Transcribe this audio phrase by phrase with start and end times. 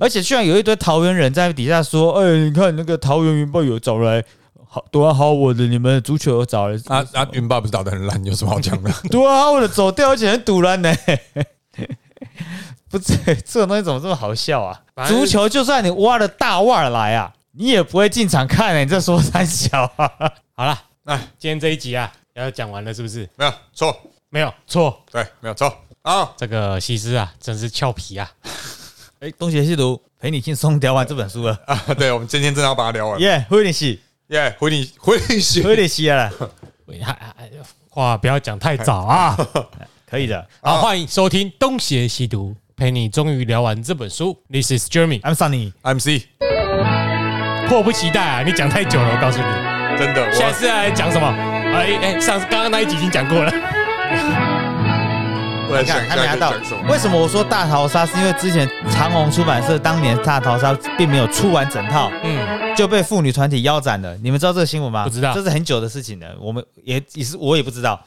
[0.00, 4.24] 而且居然有一堆桃园人在底下说：“哎，你看那个桃园云豹有找来
[4.66, 8.90] 好多要好我的，你们足球有找来啊啊，云豹不是打的很烂，有什么好讲的？
[9.10, 10.92] 多好我的走掉，而且很堵烂呢。
[12.90, 14.80] 不是这种东西怎么这么好笑啊？
[15.06, 18.80] 足球就算你挖了大腕来啊，你也不会进场看呢。
[18.80, 20.10] 你这说三小啊？
[20.56, 23.28] 好了，那今天这一集啊，要讲完了是不是？
[23.36, 23.96] 没有错，
[24.30, 25.72] 没有错，对，没有错
[26.02, 26.32] 啊。
[26.36, 28.28] 这个西施啊，真是俏皮啊。
[29.20, 31.78] 哎，东邪西毒陪你轻松聊完这本书了啊！
[31.98, 33.20] 对，我们今天真的要把它聊完。
[33.20, 36.32] 耶，回你洗，耶，回你 回你洗，回你洗了。
[37.90, 39.36] 话不要讲太早啊，
[40.08, 40.48] 可以的。
[40.62, 44.38] 好，欢迎收听东邪西毒，陪你终于聊完这本书。
[44.50, 46.26] This is Jeremy，I'm Sunny，I'm C。
[47.68, 48.42] 迫不及待啊！
[48.42, 50.32] 你讲太久了，我告诉你，真的。
[50.32, 51.26] 现在是来讲什么？
[51.28, 54.59] 哎哎，上次刚刚那一集已经讲过了。
[55.78, 56.52] 你看还没拿到，
[56.88, 58.04] 为什么我说大逃杀？
[58.04, 64.16] 是因为之前长虹出版社当年大逃杀并没有出完整套，嗯，就被妇女团体腰斩了。
[64.18, 65.04] 你们知道这个新闻吗？
[65.04, 66.26] 不知道，这是很久的事情了。
[66.40, 68.00] 我们也也是我也不知道，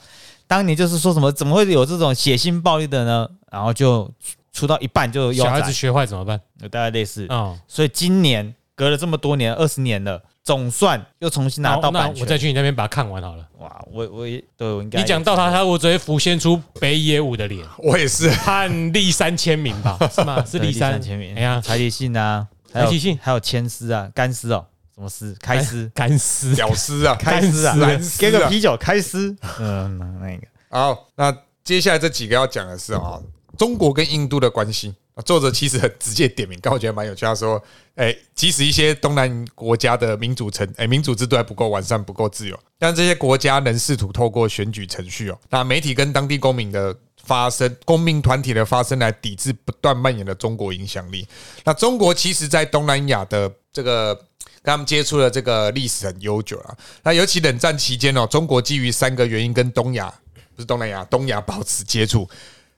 [0.47, 3.28] 当年就是说什么怎么会有这种血腥暴力的呢？
[3.52, 4.09] 然后就
[4.52, 6.39] 出到一半就腰斩，小孩子学坏怎么办？
[6.72, 10.21] 大概类似，嗯，所以今年隔了这么多年，二十年了。
[10.43, 13.47] 总算又重新拿到版权，我再去你那边把它看完好了。
[13.59, 17.65] 哇，我我也对我应该你讲到他，他我只会浮现出北野武的脸。
[17.77, 19.97] 我也是，和立三签名吧？
[20.13, 20.43] 是吗？
[20.43, 21.33] 是立三签名。
[21.35, 25.33] 哎呀，柴立信啊，柴立信，还有千丝啊，干丝哦，什么丝？
[25.39, 25.89] 开丝？
[25.95, 26.53] 干丝？
[26.53, 27.15] 屌丝啊？
[27.21, 27.77] 开丝啊？
[28.19, 29.33] 给个啤酒开丝。
[29.59, 30.45] 嗯，那个。
[30.69, 33.17] 好，那接下来这几个要讲的是啊，
[33.58, 34.93] 中国跟印度的关系。
[35.22, 37.23] 作者其实很直接点名，刚我觉得蛮有趣。
[37.23, 37.61] 他说
[37.95, 51.27] ：“哎，即使一些东南国家的民主程，哎，民主制度还不够完善、不够自由，但这些国家能试图透过选举程序哦，那媒体跟当地公民的发声、公民团体的发声来抵制不断蔓延的中国影响力。
[51.64, 56.75] 那中国其实，在东南亚的这个跟他们接触的这个历史很悠久了。
[57.03, 60.11] 那尤其冷战期间哦，中国基于三个原因跟东亚
[60.55, 62.27] 不是东南亚，东亚保持接触。”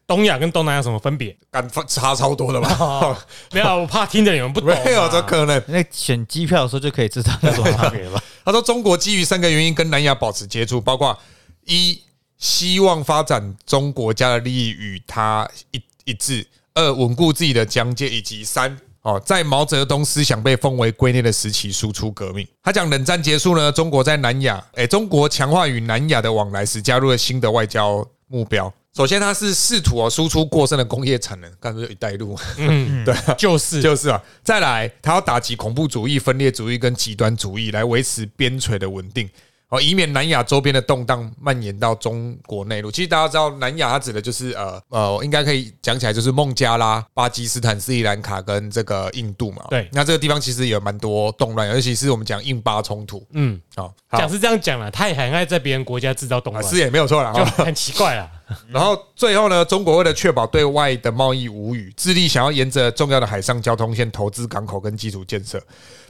[0.07, 1.35] 东亚跟东南亚什么分别？
[1.51, 3.17] 敢差超多的吧？
[3.51, 4.69] 没有，我怕听的你们不懂。
[4.69, 5.61] 没有这可能。
[5.67, 8.21] 那选机票的时候就可以知道有什么差别了。
[8.45, 11.17] 他说，中国基于三个原因跟南亚保持接触，包括
[11.65, 11.99] 一
[12.37, 16.43] 希望发展中国家的利益与他一一致；
[16.75, 22.47] 二稳固自己的疆界；以及三哦，在毛泽东思想被封为圭臬的时期输出革命。
[22.61, 28.71] 他讲冷战结束呢，中国在南亚，哎，中国强化与南亚的往来时，加入了新的外交目标。
[28.95, 34.23] 首先，它是试图啊输出过剩的工业产能，干脆一带一路，嗯， 对，就是就是啊。
[34.41, 39.29] 再来，它要打击恐怖主义、分裂主义跟极端主义，来维持边陲的稳定。
[39.75, 42.89] 哦，以免南亚周边的动荡蔓延到中国内陆。
[42.89, 49.65] 其实大家知道，南亚它指的就是呃呃，应该可以讲起来就是孟加拉、巴基斯坦、斯里兰卡跟这个印度嘛。
[49.69, 53.25] 对，那这个地方其实有蛮多动乱，尤其是我们讲印巴冲突。
[53.31, 58.31] 嗯，好，讲是这样讲了，他也很爱在别人国家制造动乱，是也没有错了，就很奇怪了。
[58.69, 65.59] 然后最后呢，中国为了确保对外的贸易无虞，致力想要沿着重要的海上交通线投资港口跟基础建设。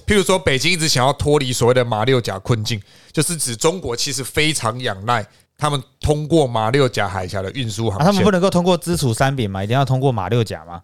[0.05, 5.25] 譬如说，北京一直想要脱离所谓的马六甲困境，就是指中国其实非常仰赖
[5.57, 8.05] 他们通过马六甲海峡的运输航线。
[8.05, 9.63] 他们不能够通过支楚三 biển 吗？
[9.63, 10.81] 一定要通过马六甲吗？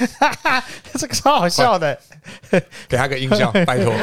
[0.98, 1.98] 这个超好笑的，
[2.88, 3.92] 给他个音效，拜托。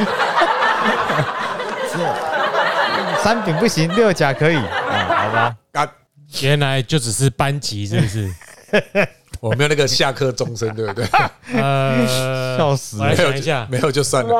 [3.22, 4.68] 三饼不行，六甲可以啊？
[5.08, 5.56] 好吧。
[5.72, 5.92] 啊，
[6.40, 8.32] 原来就只是班级，是不是？
[9.40, 11.06] 我没有那个下课钟声，对不对？
[11.54, 12.98] 呃，笑死！
[12.98, 14.34] 来想一下，没有就算了。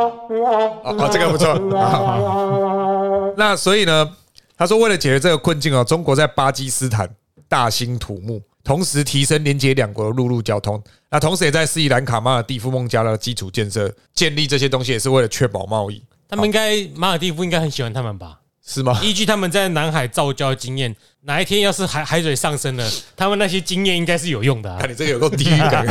[0.84, 3.34] 啊，这个不错。
[3.36, 4.10] 那所以呢，
[4.56, 7.08] 他说为了解决这个困境哦，中国在巴基斯坦
[7.48, 10.82] 大兴土木，同时提升连接两国的陆路交通。
[11.10, 16.02] 那同时也在斯里兰卡、马尔蒂夫、孟加拉的基础建设建立这些东西，也是为了确保贸易。
[16.28, 18.40] 他们应该马尔蒂夫应该很喜欢他们吧？
[18.70, 19.00] 是吗？
[19.02, 22.86] 依据他们在南海造礁经验，哪一天要是海海水上升了，
[23.16, 24.76] 他们那些经验应该是有用的。
[24.78, 25.86] 看你这个有够地狱感。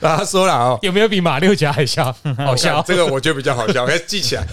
[0.00, 2.12] 他 说了哦，有没有比马六甲还笑？
[2.36, 4.44] 好笑，这个我觉得比较好笑，可 以记起来。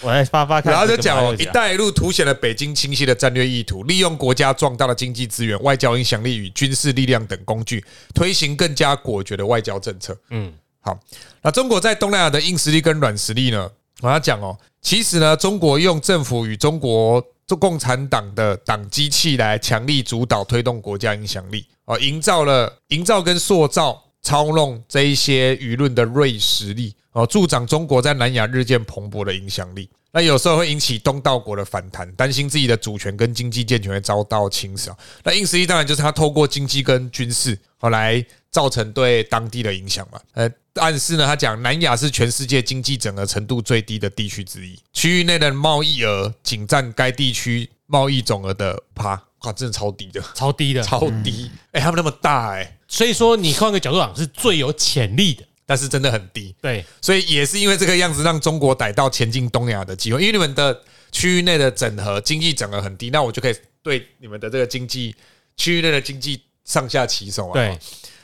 [0.00, 0.72] 我来发发看。
[0.72, 7.84] 然后就讲哦，一带一路凸显了北京清晰的战略意图，利用国家壮大的经济资源、外交影响力与军事力量等工具，
[8.14, 10.16] 推行更加果决的外交政策。
[10.30, 10.98] 嗯，好。
[11.42, 13.68] 那中国在东南亚的硬实力跟软实力呢？
[14.02, 14.56] 我要讲哦。
[14.80, 29.88] 其实呢，中国用政府与中国中共产党的党机器来强力主导推动国家影响力啊，营造了营造跟塑造操弄这一些舆论的锐实力哦，助长中国在南亚日渐蓬勃的影响力。
[30.14, 34.94] 那有时候会引起东道国的反弹，担心自己的主权跟经济健全会遭到侵蚀。
[35.22, 40.20] 那硬实力当然就是他透过经济跟军事后来造成对当地的影响嘛。
[40.34, 51.50] 呃，但是呢，他讲南亚是全世界经济整合程度最低的地区之一，区域内的贸易额仅占该地区贸易总额的趴，哇，真的超低的，超低的，超低。
[51.72, 55.42] 哎，他们那么大哎，所以说你换个角度讲，是最有潜力的。
[55.64, 60.20] 但是真的很低，对，所以也是因为这个样子，让中国逮到前进东亚的机会。
[60.20, 65.14] 因为你们的区域内的整合经济整合很低，那我就可以对你们的这个经济
[65.56, 67.54] 区域内的经济上下其手啊。
[67.54, 67.78] 对，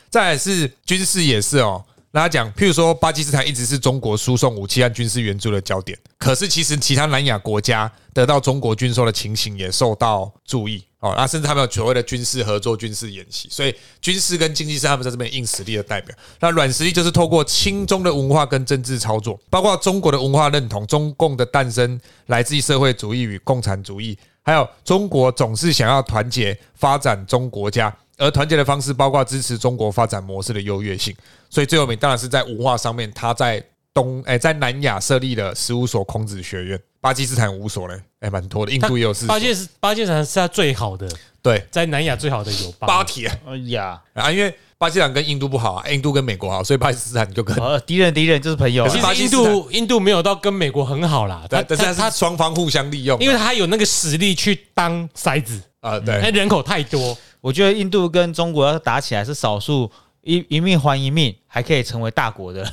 [0.09, 1.83] 再来是军事也是哦。
[2.11, 10.83] 那他讲，譬如说巴基斯坦一直是中国输送武器和军事援助的焦点，可是其实其他南亚国家得到中国军售的情形也受到注意。
[11.01, 16.13] 哦，那甚至他们有所谓的军事合作、军事演习，所以军事跟经济是他们在这边硬实力的代表。
[16.41, 31.15] 那软实力就是透过轻中的文化跟政治操作，包括中国的文化认同、中共的诞生来自于社会主义与共产主义，还有中国总是想要团结发展中国家，而团结的方式包括支持中国发展模式的优越性。
[31.49, 36.79] 所以最有名当然是在文化上面，他在东哎在南亚设立了十五所孔子学院。
[37.01, 38.71] 巴基斯坦五所嘞，哎，蛮多的。
[38.73, 39.25] 印度也有四。
[39.25, 41.07] 巴基斯巴基斯坦是他最好的，
[41.41, 43.31] 对，在南亚最好的有巴铁。
[43.47, 47.55] 哎呀，啊，因为巴基斯坦跟印度不好啊，印度跟美国好，所以巴基斯坦就跟
[47.85, 48.83] 敌人敌人就是朋友。
[48.83, 59.91] 可是印度印度没有到跟美国很好啦，但但是他双方互相利用，因为他有那个实力去当筛子啊，对，那人口太多，我觉得印度跟中国要打起来是少数。
[60.21, 62.61] 一一命还一命，还可以成为大国的。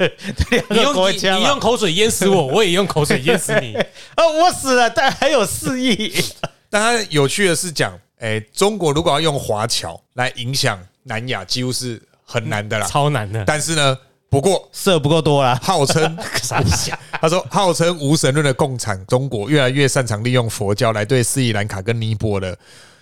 [0.70, 3.74] 你用你用口水淹死我， 我也用口水淹死你。
[3.74, 6.14] 啊，我死了，但还有四亿。
[6.70, 13.44] 但他有趣的是讲，哎，中国如果要用华侨来影响南亚，几乎是很难的啦，超难的。
[13.44, 13.98] 但是呢，
[14.30, 16.16] 不过色不够多啦，号称
[17.20, 22.58] 他说号称无神论的共产中国，越来越擅长利用佛教来对斯里兰卡跟尼泊尔的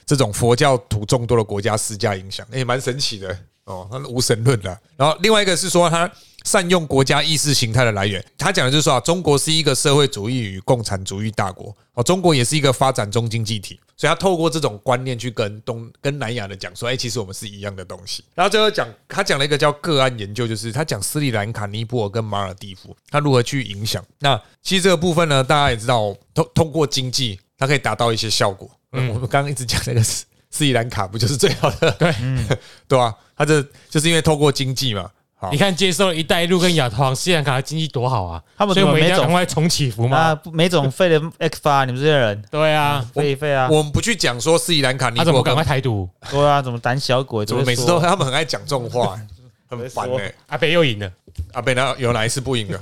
[0.06, 3.36] 这种佛教徒众多的国家施加影响，也蛮神奇的。
[3.64, 4.80] 哦，他是无神论的。
[4.96, 6.08] 然后另外一个是说，他
[6.44, 8.24] 善用国家意识形态的来源。
[8.38, 11.76] 他讲的就是说啊，中国是一个社会主义与共产主义大国。
[11.94, 13.80] 哦，中国也是一个发展中经济体。
[13.96, 18.22] 所以他透过这种观念去跟东、跟南亚的讲说，哎，其实我们是一样的东西。
[18.36, 24.04] 然后最后讲，他讲了一个叫个案研究，就是他讲斯里兰卡、尼泊尔跟马尔蒂夫，他如何去影响。
[24.20, 28.70] 那其实这个部分呢，大家也知道，通通过经济，它可以达到一些效果。
[28.96, 31.90] 嗯，我们刚刚一直讲那个斯斯里兰卡，不就是最好的？
[31.92, 32.14] 对，
[32.88, 33.14] 对啊？
[33.36, 35.10] 他这就是因为透过经济嘛，
[35.52, 38.42] 你看接受“一带一路”跟亚投行，斯里兰卡的经济多好啊！
[38.56, 43.68] 他们所以我们要赶快重启服嘛， 每种废的 X 发，你们这些人，对啊，废废啊！
[43.70, 46.08] 我们不去讲说斯里兰卡，你怎么赶快台独？
[46.30, 47.44] 对啊，怎么胆小鬼？
[47.44, 49.20] 怎么每次都他们很爱讲这种话，
[49.68, 50.32] 很烦哎！
[50.46, 51.12] 阿北又赢了，
[51.52, 52.80] 阿北那有哪一次不赢的？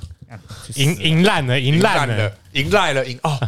[0.77, 3.39] 赢赢烂了，赢烂了，赢赖了，赢哦。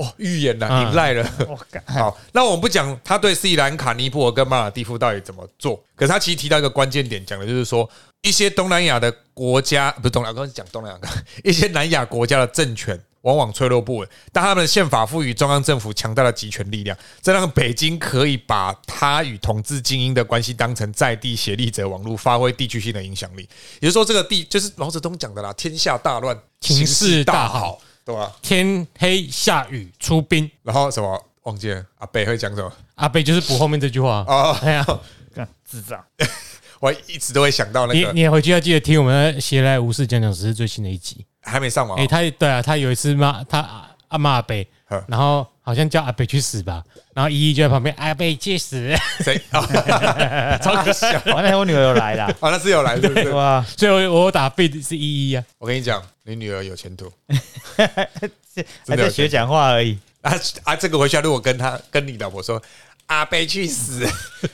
[0.00, 1.30] 哦，预言了，赢赖了。
[1.84, 7.88] 好，那我们不讲他对斯里兰卡、尼泊尔跟马尔蒂夫到底怎么做，可是他其实提到一个关键点，讲的就是说，
[8.22, 10.98] 一些东南亚的国家，不是东南亚，刚才讲东南亚，
[11.44, 23.46] 一些南亚国家的政权往往脆弱不稳，但他们的宪法赋予中央政府强大的集权力量，这让北京可以把他与统治精英的关系当成在地协力者网络，发挥地区性的影响力。
[23.80, 27.78] 也就是说，这个地就是毛泽东讲的啦，天下大乱，形势大好。
[28.42, 31.84] 天黑下雨出兵，然后什么忘记了？
[31.98, 32.72] 阿北会讲什么？
[32.96, 34.56] 阿北就是补后面这句话哦。
[34.62, 34.86] 哎呀，
[35.68, 36.02] 智障！
[36.80, 38.12] 我一直都会想到那个。
[38.12, 41.98] 你你回去要记得听我们《邪来无事讲讲实》最新的一集，还没上网？
[41.98, 44.66] 哎，他对啊，他有一次骂他阿骂阿北，
[45.06, 46.82] 然后好像叫阿贝去死吧，
[47.14, 49.40] 然后依依就在旁边，阿贝去死，谁？
[50.60, 51.08] 超可笑！
[51.26, 53.28] 完了，我女儿有来了，啊， 那是有来，对不对？
[53.30, 53.64] 哇！
[53.76, 55.44] 所以我我打贝是依依啊。
[55.58, 56.02] 我跟你讲。
[56.24, 57.10] 你女儿有前途，
[58.86, 60.76] 还在学讲话而已啊啊！
[60.76, 62.60] 这个回去如果跟他跟你老婆说
[63.06, 64.06] 阿贝去死，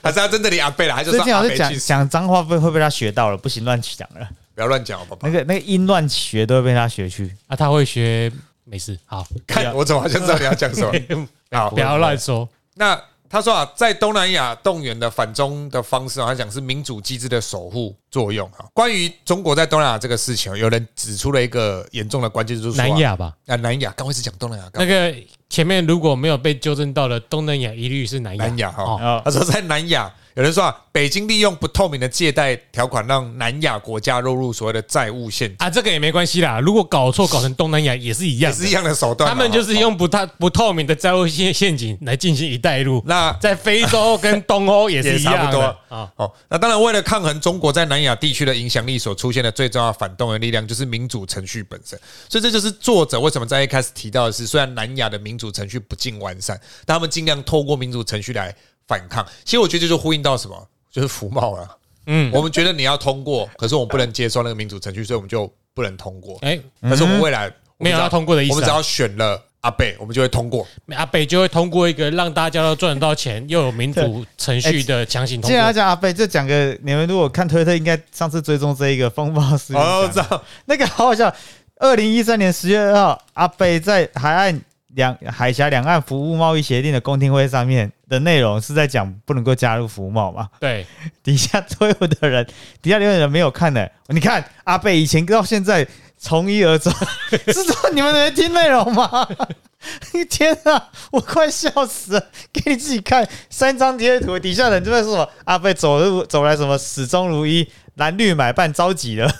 [0.02, 0.94] 还是他真的你阿贝了？
[0.94, 3.36] 还是说阿贝讲讲脏话会会被他学到了？
[3.36, 5.28] 不行，乱讲了，不要乱讲，宝宝。
[5.28, 7.56] 那个那个音乱学都会被他学去啊！
[7.56, 8.32] 他会学，
[8.66, 8.98] 没事。
[9.06, 10.82] 好，看我怎么好像知道你要讲什
[11.16, 11.26] 么？
[11.50, 12.46] 好，不要乱说。
[12.74, 13.00] 那。
[13.28, 18.64] 他说啊，在东南亚动员的反中的方式，他讲是民主机制的守护作用哈。
[18.72, 23.36] 关于中国在东南亚这个事情，有人指出了一个严重的关键，就是南亚吧？
[23.48, 25.12] 啊，南亚，刚开始讲东南亚，那个
[25.50, 28.46] 前面如果没有被纠正到的东南亚一律是南亚。
[28.46, 36.60] 南亚哈哦，他说在南亚，有人说啊，北京利用不透明的借贷条款，让南亚国家落入所谓的债务陷阱，啊，这个也没关系啦。
[36.60, 39.32] 如果搞错搞成东南亚也是一样，也是一样的手段啊。
[39.32, 43.02] 他们就是哦用不太不透明的债务陷陷阱来进行“一带一路”。
[43.08, 46.12] 那在非洲跟东欧也是一样也差不多的啊。
[46.16, 51.98] 哦，那当然，为了抗衡中国在南亚地区的影响力所出现的最重要反动的力量，就是民主程序本身。
[52.28, 58.54] 所以这就是作者为什么在一开始提到的是，虽然南亚的民主程序不尽完善，但他们尽量透过民主程序来
[58.86, 59.26] 反抗。
[59.44, 61.78] 其实我觉得这就呼应到什么，就是服贸了。
[62.06, 66.38] 嗯，我们觉得你要通过，可是我们不能接受那个民主程序，所以我们就不能通过。
[66.42, 70.64] 哎，可是我们未来没有要通过的意思啊我们只要选了阿贝，我们就会通过。
[70.90, 75.72] 阿贝就会通过一个让大家都赚得到钱又有民主程序的强行通既然要。
[75.72, 81.34] 讲阿贝，就讲个你们如果看推特，应该上次追踪这一个风暴事件 哦，我知道，那个好好笑。
[81.78, 84.60] 二零一三年十月二号，阿贝在海岸
[84.94, 90.48] 两海峡两岸服务贸易协定的公听会上面的内容是在讲不能够加入服贸嘛？
[90.60, 90.86] 对，
[91.22, 92.46] 底下所有的人，
[92.80, 95.86] 底下留言人没有看的，你看阿贝以前到现在
[96.16, 96.92] 从一而终，
[97.46, 99.28] 是说你们能听内容吗？
[100.30, 102.26] 天啊，我快笑死了！
[102.52, 109.30] 给你自己看三张贴图，底下人就在说阿贝走路走来什么始终如一，蓝绿买办着急了，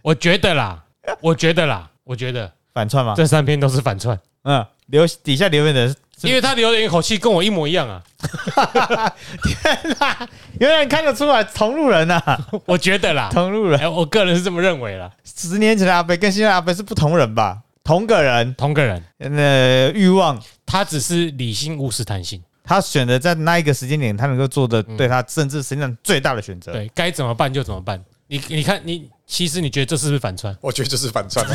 [0.00, 0.82] 我觉得啦，
[1.20, 3.12] 我觉得啦，我觉得反串吗？
[3.16, 8.02] 这三篇都是反串，嗯，留底下留言的人是因为他留的一口气跟我一模一样啊。
[9.42, 10.28] 天哪，
[10.60, 13.80] 有点看得出来同路人呐、啊， 我觉得啦，同路人。
[13.80, 15.10] 哎，我个人是这么认为啦。
[15.24, 17.58] 十年前的阿贝跟现在阿贝是不同人吧？
[17.84, 26.72] 同个人，同个人，呃，欲望，他只是理性务实弹性，他选择在那一个时间点，他能够做的对他甚至实际上最大的选择。
[26.72, 28.00] 对该怎么办就怎么办。
[28.32, 30.56] 你你看你，其实你觉得这是不是反串？
[30.62, 31.46] 我觉得这是反串，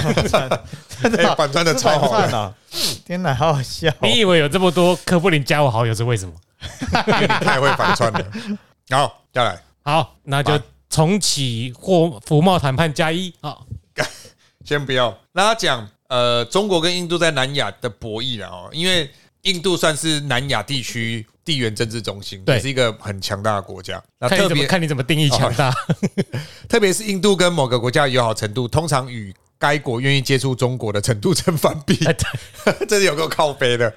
[1.01, 2.53] 真的哎反串的超好的，反串哦！
[3.03, 3.95] 天哪，好好笑哦！
[4.03, 6.35] 你以为有这么多科布林加我好友是为什么？
[7.07, 8.31] 因为你太会反串了。
[8.91, 13.57] 好，再来，好，那就重启或服贸谈判加一啊。
[14.63, 15.17] 先不要。
[15.31, 19.09] 那他讲，呃，中国跟印度在南亚的博弈了哦，因为
[19.41, 24.03] 印度算是南亚地区地缘政治中心，对也是一个很强大的国家。
[24.19, 25.73] 那特别看你怎么定义强大。
[26.67, 31.97] 特别是印度跟某个国家友好程度，通常与该国愿意接触中国的程度成反比，
[32.89, 33.87] 这是有个靠背的。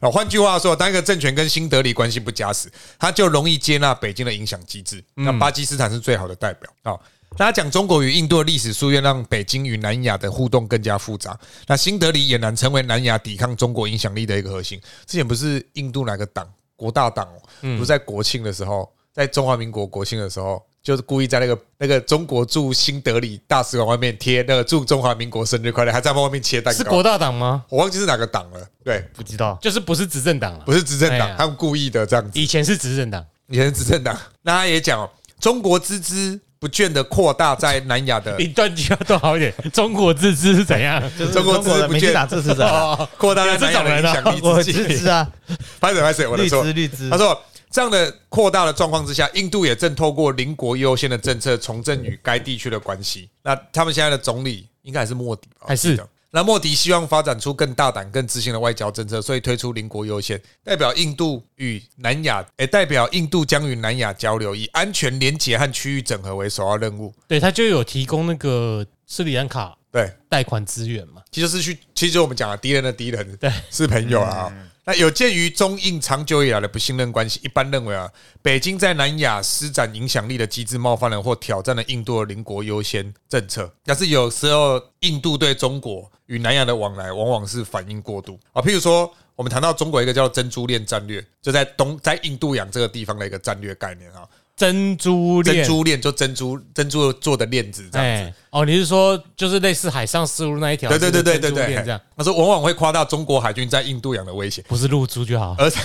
[0.00, 5.00] 啊，换句话说，当一个政权跟新德里关系不佳时，他就容易接纳北京的影响机制。
[5.14, 6.68] 那巴基斯坦是最好的代表。
[6.82, 7.00] 好，
[7.38, 11.38] 那他讲中国与印度的历史夙愿，让北京与南亚的互动更加复杂。
[11.68, 14.80] 那新德里俨然成为南亚抵抗中国影响力的一个核心。
[15.06, 17.42] 之前不是印度哪个党国大党哦，
[17.76, 20.62] 不是在国庆的时候，在中华民国国庆的时候。
[20.80, 26.78] 就是故意在那个那个中国驻新德里大使馆外面贴那个祝中华民国生日快乐，还在外面切蛋糕。
[26.78, 27.62] 是国大党吗？
[27.68, 28.66] 我忘记是哪个党了。
[28.82, 30.72] 对，不知道，就是不是执政党了不。
[30.72, 32.40] 是执政党他们故意的这样子。
[32.40, 39.54] 以前是执政党，以前是执政党，那他也讲哦，中国孜孜不倦的扩大在南亚的你断句要断好一点。
[39.72, 41.02] 中国自治是怎样？
[41.18, 44.72] 就是中国中国的支持不倦民进党支持者啊，哦，扩大在有这南亚的影种人啊响力我之际。
[44.72, 45.30] 支持啊，
[45.80, 46.48] 拍手拍手，我的绿
[46.88, 47.10] 错。
[47.10, 47.16] 他。
[47.18, 53.28] 说，这样的扩大的状况之下，印度也正透过邻国优先的政策重振与该地区的关系。
[53.42, 55.66] 那他们现在的总理应该还是莫迪吧？
[55.68, 67.14] 还是那莫迪希望发展出更大胆、更自信的外交政策，所以推出邻国优先，代表印度与南亚，诶，代表印度将与南亚交流，以安全、连结和区域整合为首要任务。
[67.26, 71.22] 对他就有提供那个斯里兰卡对，贷款资源嘛。
[71.32, 74.52] 其实是去，其实我们讲的敌人的敌人，对，是朋友啊。
[74.84, 78.08] 那有鉴于中印长久以来的不信任关系，一般认为啊，
[78.40, 83.70] 北京在南亚施展影响力的机制冒犯了或挑战了印度的邻国优先政策。
[83.84, 88.62] 但是有时候印度对中国与南亚的往来往往是反应过度啊。
[88.62, 94.26] 譬如说，我们谈到中国一个叫珍珠链战略，就在东在印度洋这个地方的一个战略概念啊。
[94.58, 98.24] 珍珠链，珍珠链就珍珠珍珠做的链子这样子。
[98.24, 100.90] 哎，哦，你是说就是类似海上丝路那一条？
[100.90, 104.60] 对对对对对对，这样，他说往往会夸大中国海军在印度洋的威胁。
[104.68, 105.54] 不是露珠就好。
[105.58, 105.80] 而 且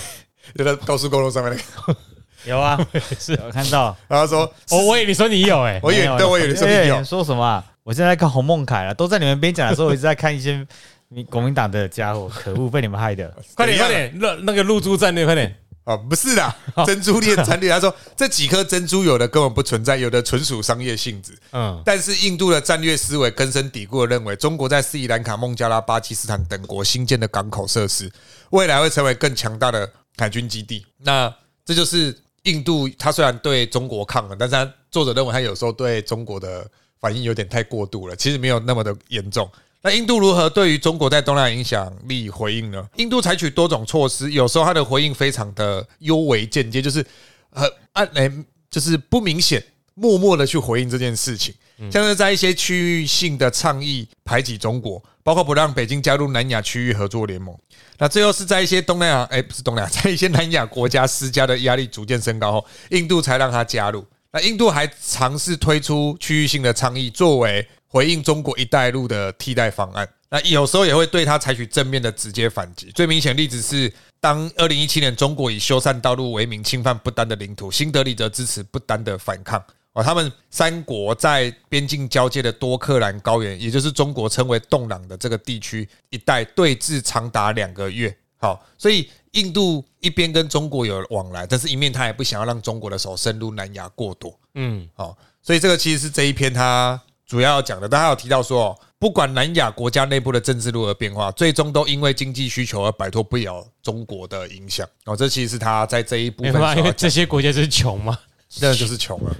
[0.55, 1.99] 就在高速公路上面那个，
[2.45, 2.77] 有啊，
[3.19, 3.95] 是有看到。
[4.07, 7.63] 然后说，哦，我以为你说你有哎，我以为对我以为你说你有哎，说什么啊？
[7.83, 10.65] 我现在在看洪孟凯了，都在你们边讲的时候，我一直在看一些
[11.09, 13.31] 民国民党的家伙，可恶，被你们害的。
[13.55, 15.53] 快点快点，那那个露珠战略快点。
[15.83, 17.69] 啊，不是的， 珍珠链战略。
[17.69, 21.37] 他说这几颗珍珠有的根本不存在，有的纯属商业性质。
[21.51, 28.09] 嗯，但是印度的战略思维根深蒂固的认为，中国在斯里兰卡、孟加拉、巴基斯坦等国新建的港口设施，
[28.51, 30.85] 未来会成为更强大的海军基地。
[30.99, 31.33] 那
[31.65, 36.65] 这就是印度，他虽然对中国抗衡，但是他作者认为他有时候对中国的
[37.01, 39.49] 反应有点太过度了，其实没有那么的严重。
[39.85, 42.87] 那印度如何对于中国在东南亚影响力回应呢？
[42.95, 47.05] 印度采取多种措施，有时候它的回应非常的幽微间接，就是
[47.49, 48.31] 呃按来
[48.71, 49.61] 就是不明显，
[49.93, 51.53] 默默的去回应这件事情，
[51.91, 57.53] 像是在一些区域性的倡议排挤中国，包括不让北京加入南亚区域合作联盟。
[57.97, 64.05] 那最后是在一些东南亚，哎，不是东南亚，在一些南亚国家施加的压力逐渐升高后，印度才让他加入。
[64.31, 70.09] 那印度还尝试推出区域性的倡议，作为回应中国“一带一路”的替代方案。
[70.31, 72.91] 那有时候也会对他采取正面的直接反击。
[72.95, 79.63] 最明显例子是，当二零一七年中国以修缮道路为名侵犯不丹的领土，新德里则支持不丹的反抗。
[79.91, 88.17] 哦，他们三国在边境交界的多克兰高原，也就是中国称为“洞朗”的这个地区一带对峙长达两个月。
[88.37, 89.09] 好，所以。
[89.33, 94.31] 印度一边跟中国有往来，但是一面他也不想要让中国的手深入南亚过多。
[94.53, 97.87] 嗯，好，所以这个其实是这一篇他主要要讲的。
[97.87, 104.87] 大家有提到说，不管南亚国家内部的政治如何变化，最终都因为经济需求而摆脱不了中国的影响。
[105.05, 108.17] 哦，这其实是他在这一部分，因为这些国家就是穷嘛，
[108.49, 109.35] 真的就是穷了。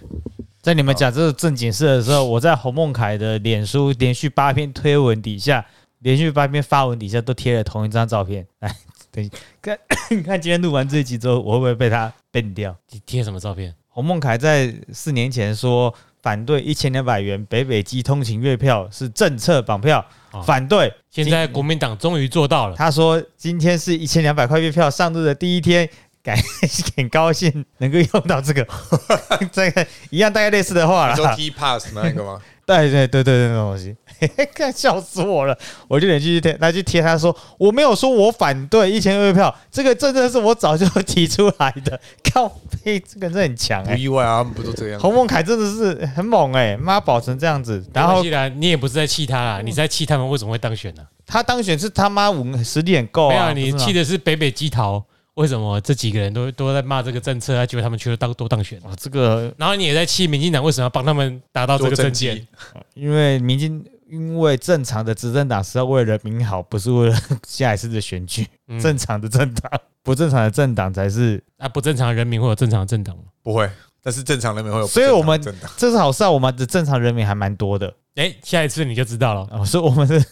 [0.61, 5.65] 在你们讲这个正经事的时候，我在洪孟凯的脸书连续八篇推文底下，
[5.99, 8.75] 连续八篇发文底下都贴了同一张照片，来。
[9.11, 9.29] 对，
[9.61, 9.77] 看
[10.25, 12.75] 看今天录完这一集之后，我会不会被他 ban 掉？
[12.89, 13.71] 你贴什么照片？
[13.89, 15.93] 洪孟凯在四年前说
[16.23, 20.03] 反对一千两百元北北基通勤月票是政策绑票，
[20.45, 20.91] 反对。
[21.11, 22.75] 现在国民党终于做到了。
[22.77, 25.87] 他说今天是一千两百块月票上路的第一天，
[26.23, 26.35] 感
[26.95, 28.65] 很高兴能够用到这个，
[29.51, 31.15] 这个一样大概类似的话了。
[31.15, 32.41] 说 T pass 那个吗？
[32.65, 33.93] 对对对对对，那东西，
[34.53, 35.57] 看笑死我了！
[35.87, 41.99] 我就连续贴，他去贴他说，我没有说我反对一千二票，这个真的是我早就提出来的。
[42.33, 42.47] 靠，
[42.83, 44.99] 呸，这个人很强哎，不意外啊，他们不都这样？
[44.99, 51.03] 洪孟凯真的是很猛哎，妈保成这样子，然后既然你也不是在气他啊，你在气他们为什么会当选呢？
[51.25, 55.03] 他当选是他妈武实力很够啊，没有，你气的是北北基桃。
[55.35, 57.65] 为什么这几个人都都在骂这个政策啊？
[57.65, 58.93] 结果他们却当都当选啊！
[58.95, 62.45] 这个，然后你也在气民进党为什么要帮他们达到这个政见？
[62.93, 67.17] 因为民进，因为正常的执政党是要为人民好，不是为了
[67.47, 68.47] 下一次的选举。
[68.79, 69.71] 正常的政党，
[70.03, 71.67] 不正常的政党才是啊！
[71.67, 73.23] 不正常的人民会有正常的政党吗？
[73.41, 73.67] 不会，
[74.03, 74.85] 但是正常人民会有。
[74.85, 75.41] 所以我们
[75.75, 76.29] 这是好事啊！
[76.29, 77.91] 我们的正常人民还蛮多的。
[78.15, 79.47] 哎，下一次你就知道了。
[79.51, 80.23] 哦，所以我们是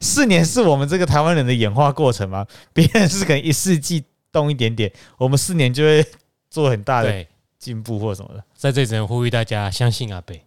[0.00, 2.46] 四年，是我们这个台湾人的演化过程吗？
[2.72, 4.04] 别人是可能一世纪。
[4.32, 6.02] 动一点点，我们四年就会
[6.48, 7.26] 做很大的
[7.58, 8.42] 进步或什么的。
[8.56, 10.42] 在这只能呼吁大家相信阿贝，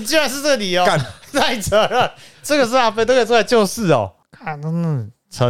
[0.00, 0.84] 居然是这理由，
[1.32, 2.12] 太扯了！
[2.42, 5.46] 这个是阿贝都可以出来救市哦，看，嗯，超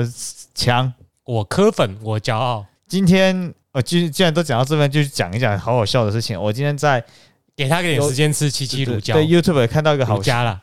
[0.55, 0.93] 强！
[1.25, 2.65] 我磕粉，我骄傲。
[2.87, 6.41] 今天我既既然都讲到这边，就讲一讲好好笑的事情。
[6.41, 7.05] 我今天在
[7.57, 10.61] 给他点时间吃七七乳胶，对 YouTube 看到一个好家了，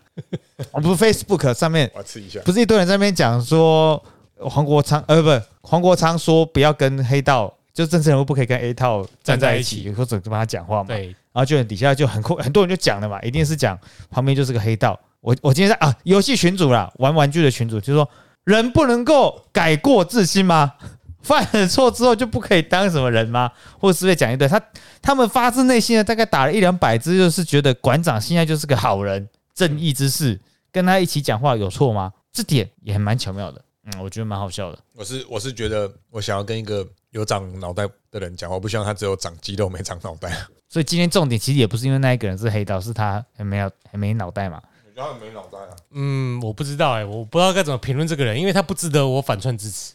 [0.72, 4.04] 我不是 Facebook 上面，我吃一下，不是一堆人在那边讲说。
[4.44, 10.88] 黄国昌，呃，不，黄国昌说不要跟黑道，就政治人物不可以跟 A 套站在一起，或者跟他讲话嘛。
[10.88, 13.78] 对，然后就底下就很很多人就讲了嘛，一定是讲
[14.10, 15.00] 旁边就是个黑道。
[15.22, 18.10] 我我今天在啊，游戏群主啦，玩玩具的群主就说，
[18.44, 20.74] 人不能够改过自新吗？
[21.22, 23.52] 犯了错之后就不可以当什么人吗？
[23.80, 24.60] 或者是被讲一堆，他
[25.04, 30.40] 他们发自内心的大概打了一两百字，就是觉得馆长现在就是个好人，正义之士，
[30.72, 32.12] 跟他一起讲话有错吗？
[32.34, 33.64] 这点也蛮巧妙的。
[33.86, 34.80] 嗯，我觉得蛮好笑的。
[34.96, 40.32] 我是我是觉得，我想要跟一个有长脑袋的人讲，我不希望他只有长肌肉没长脑袋。
[40.70, 44.62] 所以今天重点其实也不是因为那一个人是黑道，是他还没有还没脑袋嘛？
[44.88, 45.76] 我觉得他没脑袋啊。
[45.92, 49.94] 嗯，我不知道哎，我不知道该怎么评论这个人，因为他不值得我反串支持。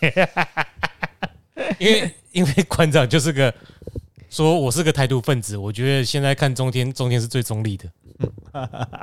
[1.78, 3.52] 因为因为馆长就是个
[4.30, 7.88] 说我是个台独分子，我觉得现在看中天，中天是最中立的。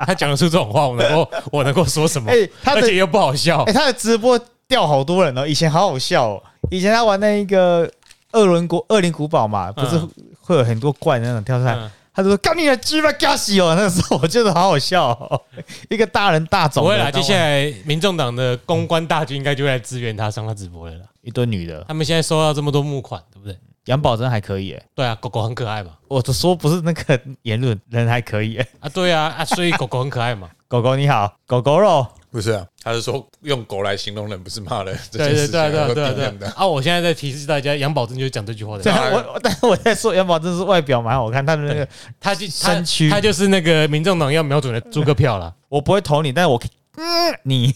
[0.06, 2.30] 他讲得出这种话，我能够我能够说什么？
[2.32, 3.62] 哎，而且又不好笑。
[3.64, 6.42] 哎，他的直播掉好多人哦，以前好好笑哦。
[6.70, 7.88] 以前他玩那一个
[8.32, 9.98] 二轮国二零古堡嘛，不是
[10.40, 15.40] 会有很多怪那种跳出来，他就说：“干你的鸡巴嘎死哦！”那个时候我觉得好好笑，哦
[15.90, 16.82] 一个大人大走。
[16.82, 21.04] 不会啦，接下来民众党的公关大军应该就会来支援他上他直播了啦。
[21.22, 23.56] 一堆女的，他们现在收到这么多募款，对不对？
[23.84, 25.92] 杨宝珍还可以，哎，对啊，狗狗很可爱嘛。
[26.08, 30.48] 我说不是那个言论，人还可以，哎，啊，对啊，啊，所以狗狗很可爱嘛。
[30.66, 34.98] 狗狗你好，狗狗肉不是啊，他是说用狗来形容人，不是骂人。
[35.12, 36.48] 对对对对对对。
[36.48, 38.90] 啊，我现在在提示大家，杨宝珍就是讲这句话的。
[39.12, 41.88] 我，但是我在说杨宝珍是外表蛮好看，他的那个
[42.20, 45.54] 他就身躯，他就是那个民众党要瞄准的诸葛 票了。
[45.68, 46.60] 我不会投你，但是我
[46.96, 47.74] 嗯你。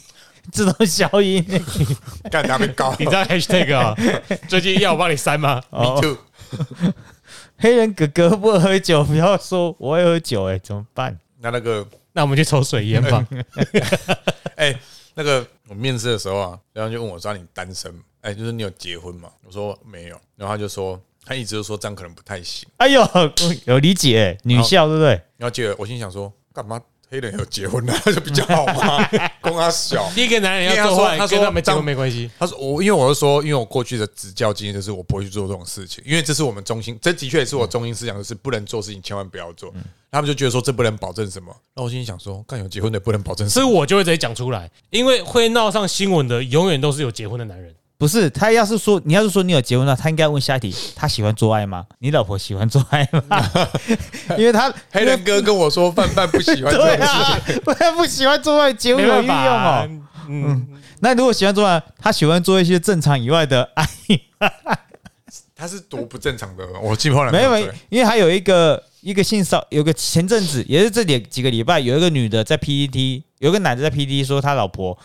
[0.52, 1.44] 自动消音，
[2.28, 3.94] 干他们搞， 你知道 hashtag 啊？
[4.48, 6.16] 最近要我帮你删吗？Me too。
[7.58, 11.16] 黑人哥哥不喝酒，不要说我会喝酒，哎，怎么办？
[11.40, 13.26] 那那个，那我们去抽水烟吧。
[14.56, 14.78] 哎
[15.14, 17.92] 那个我面试的时候啊，然后就问我说你单身？
[18.20, 19.30] 哎，就是你有结婚吗？
[19.44, 22.68] 我说没有，然后他就说他一直都说这样可能不太行。
[22.76, 23.02] 哎呦，
[23.64, 25.10] 有理解，女校对不对？
[25.36, 26.80] 然后接着我心想说干嘛？
[27.10, 29.04] 黑人有结婚了 就比较好嘛，
[29.42, 30.08] 公他小。
[30.14, 32.30] 第一个男人要做坏，他说他没结婚没关系。
[32.38, 39.74] 他说我，因为我是说，因为我过去的执教经验就是我不会去做这种事情，因为这是我们中心，这的确也是我中心思想，就是不能做事情，千万不要做。
[40.12, 47.74] 他们就觉得说这不能保证什么，那我心里想说，干有结婚的不能保证，所以我就会直接讲出来，因为会闹上新闻的永远都是有结婚的男人。
[48.00, 51.84] 不是他，要是说你要是说你有结婚了，他应该问下一题：他喜欢做爱吗？
[51.98, 53.38] 你老婆喜欢做爱吗？
[54.38, 56.96] 因为他黑人哥跟我说，范范不喜欢做爱，
[57.62, 59.86] 不不喜欢做爱，结婚有意用哦。
[60.30, 60.66] 嗯，
[61.00, 63.86] 那如果喜欢做爱，他喜欢做一些正常以外的爱，
[65.54, 66.66] 他是多不正常的。
[66.82, 67.58] 我记错了，没有，
[67.90, 74.96] 因为还有一个一个性骚，有个前阵子也是这里几个礼拜，有一个女的在 PPT，有个男的在 PPT 说他老婆。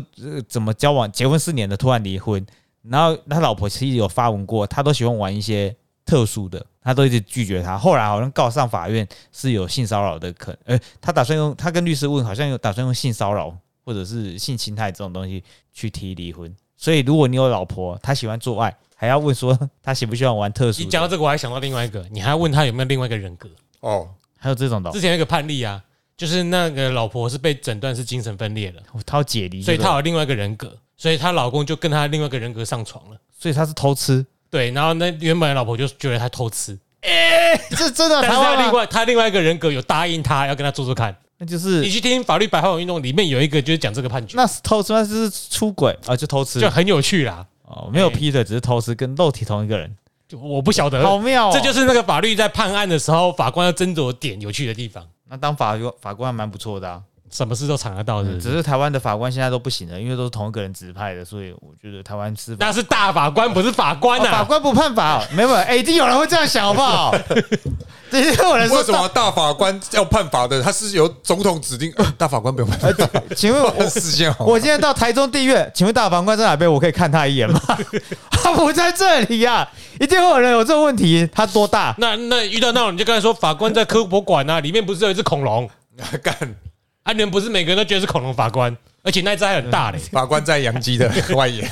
[0.00, 2.44] 不怎么交往，结婚四年的突然离婚，
[2.82, 7.78] 然后他老婆其实有发文过，他都喜欢玩一些特殊的，他都一直拒绝他。
[7.78, 16.52] 后来好像告上法院是有性骚扰的可能，呃，他打算用他跟律师问，好像有打算用性骚扰或者是性侵害这种东西去提离婚。
[16.76, 20.82] 所以如果你有老婆，他喜欢做爱，还要问说他喜不喜欢玩特殊？
[20.82, 23.48] 你讲到这个，我还想到另外一个，你还要问他有没有另外一个人格
[23.80, 24.90] 哦，还有这种的。
[24.90, 25.82] 之前有个判例啊。
[26.16, 34.24] 就是那个老婆是被诊断是精神分裂了，她要解离，所以她有另外一个人格，所以她老公就跟她另外一个人格上床了，所以她是偷吃。
[34.48, 38.22] 对，然后那原本的老婆就觉得她偷吃，哎，这真的。
[38.22, 45.98] 但是他另外她另外一个人格有答应她要跟她做做看，那就是你去听法律白话文运动里面有一个就是讲这个判决，那是偷吃，那是出轨？
[46.06, 47.44] 啊，就偷吃，就很有趣啦。
[47.64, 49.92] 哦，没有劈腿，只是偷吃，跟肉体同一个人，
[50.28, 55.04] 就我不晓得，好妙，这就是那个法律在判案的时候法官要斟酌点有趣的地方。
[55.34, 57.02] 那当法官法官还蛮不错的啊，
[57.34, 58.38] 什么事都尝得到的。
[58.38, 64.30] 只是台湾的法官现在都不行了，因为都是同一个人指派的，所以我觉得台湾是那是大法官，不是法官呐。
[64.30, 67.12] 法官不判法， 没有，哎，一定有人会这样想，好不好？
[68.10, 70.62] 这些有人说，为什么大法官要判法的？
[70.62, 72.94] 他是由总统指定，大法官不用判。
[73.34, 74.44] 请问我时间好？
[74.44, 76.72] 我今天到台中地院，请问大法官在哪边？
[76.72, 77.60] 我可以看他一眼吗？
[78.30, 79.68] 他不在这里呀，
[79.98, 81.28] 一定会有人有这个问题。
[81.32, 81.92] 他多大？
[81.98, 85.68] 那那遇到那种，你就刚才说法官在科博馆啊，里面不是有一只恐龙？
[86.22, 86.36] 干，
[87.04, 87.12] 啊！
[87.12, 89.98] 你们不是每个人都觉得是恐龙法官，而且那只还很大嘞。
[90.10, 91.62] 法官在杨基的外野，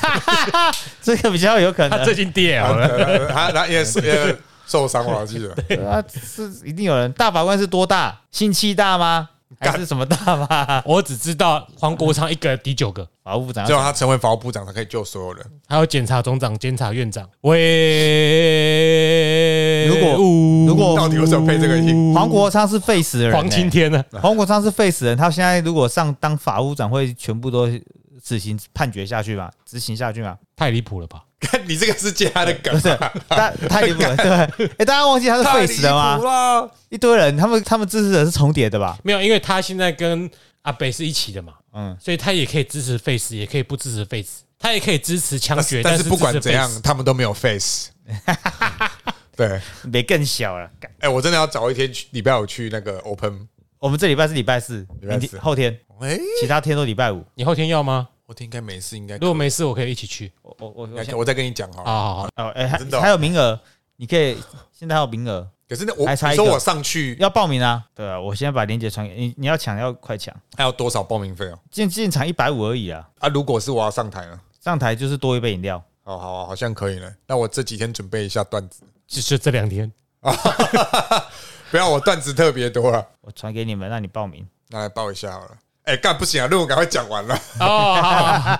[1.03, 1.99] 这个比较有可能。
[1.99, 5.49] 他最近跌了，他他也是也受伤了，我记得。
[5.67, 7.11] 对啊，是一定有人。
[7.13, 8.21] 大法官是多大？
[8.31, 9.31] 心气大吗？
[9.61, 10.83] 还是什么大法？
[10.87, 15.45] 我只知道黄国昌一个抵九个法务部长，只有他成为法务部长，他可以救所有人。
[15.69, 17.29] 还有检察总长、监察院长。
[17.43, 17.59] 喂，
[19.87, 20.17] 如果
[20.67, 22.15] 如果到底为什么配这个音？
[22.15, 24.05] 黄国昌是废死的人，黄青天呢？
[24.21, 27.69] 黄国昌是废死人，他现在如果上当法务长，会全部都
[28.23, 29.51] 执行判决下去嘛？
[29.65, 30.39] 执行下去嘛？
[30.57, 31.25] 太离谱了吧！
[31.41, 32.97] 看 你这个是接他的梗，不是
[33.29, 34.17] 太太离谱了，
[34.57, 34.67] 对。
[34.79, 36.71] 哎，大家忘记他是 face 的吗？
[36.89, 38.97] 一堆人，他们他们支持者是重叠的吧？
[39.03, 40.31] 没有，因为他现在跟
[40.63, 47.91] 阿北是一起的嘛，嗯，所以他也可以支持 face，，也可以不支持 face，，他也可以支持枪决，但是不管怎样，他们都没有 face。
[49.35, 50.71] 对，别更小了。
[51.01, 53.49] 哎，我真的要找一天去礼拜五去那个 open。
[53.81, 57.25] 我们这礼拜是礼拜四，礼拜四后天，哎，其他天都礼拜五。
[57.35, 58.09] 你后天要吗？
[58.27, 60.33] 后天应该没事，应该如果没事，我可以一起去。
[60.43, 61.83] 我我我我再跟你讲哈。
[61.85, 62.29] 好好好。
[62.37, 63.59] 哦，哎，真的还有名额，
[63.97, 64.37] 你可以
[64.73, 65.49] 现在还有名额。
[65.69, 67.83] 可是那我说我上去要报名啊？
[67.95, 70.35] 对啊，我现在把链接传给你，你要抢要快抢。
[70.57, 71.59] 还有多少报名费哦？
[71.71, 73.09] 进进场一百五而已啊。
[73.21, 74.41] 啊，如果是我要上台呢？
[74.61, 75.83] 上台就是多一杯饮料。
[76.05, 77.11] 哦，好啊，好像可以了。
[77.27, 80.33] 那我这几天准备一下段子，就是这两天啊。
[81.71, 83.07] 不要，我段子特别多了。
[83.23, 84.47] 我传给你们，让你报名。
[84.69, 85.57] 那来报一下好了。
[85.85, 86.47] 哎，干不行啊！
[86.47, 87.37] 论文赶快讲完了。
[87.59, 88.59] 哦，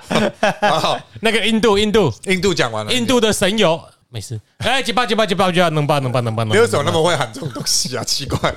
[0.61, 2.93] 好好，那个印度，印度，印度讲完了。
[2.93, 4.41] 印度的神游没事。
[4.59, 6.57] 哎，几巴几巴几巴就要能包能包能包能。
[6.57, 8.03] 你为什么那么会喊这种东西啊？
[8.03, 8.53] 奇怪。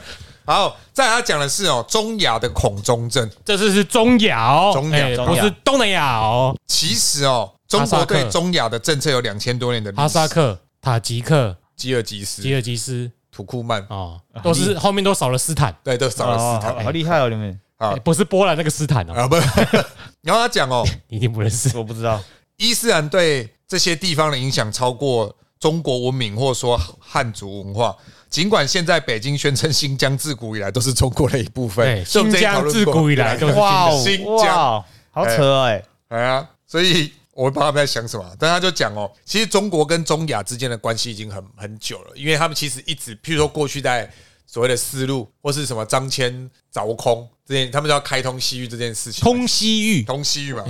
[0.46, 3.30] 好，再他讲的是哦，中亚的恐中症。
[3.44, 6.58] 这次是中亚哦，中亚不是东南亚哦。
[6.66, 10.02] 其实哦，中国对中亚的政策有两千多年的历史。
[10.02, 15.76] 哈萨克、塔吉克、吉尔吉斯、吉尔吉斯、土库曼哦，都是后面都少了斯坦。
[15.84, 16.84] 对，都少了斯坦。
[16.84, 17.60] 好厉害哦，你们。
[17.78, 19.36] 啊，不是波兰那个斯坦哦，啊不，
[20.22, 22.24] 然后他讲哦，一定不认识，我不知道。
[22.56, 27.94] 伊斯兰对这些地方的影响超过中国文明，或者说汉族文化。
[28.30, 33.54] 尽管现在北京宣称新疆自古以来都是中国的一部分，新疆自古以来都是
[34.04, 38.26] 新疆，好扯哎，哎呀，所以我不知道他们在想什么。
[38.40, 44.10] 但他就讲哦，其实中国跟中亚之间的关系已经很很久了，因为他们其实一直，譬如说过去在。
[44.48, 50.64] 所谓的丝路或是什么张骞凿空，这件他们要开通西域这件事情，通西域，通西域嘛。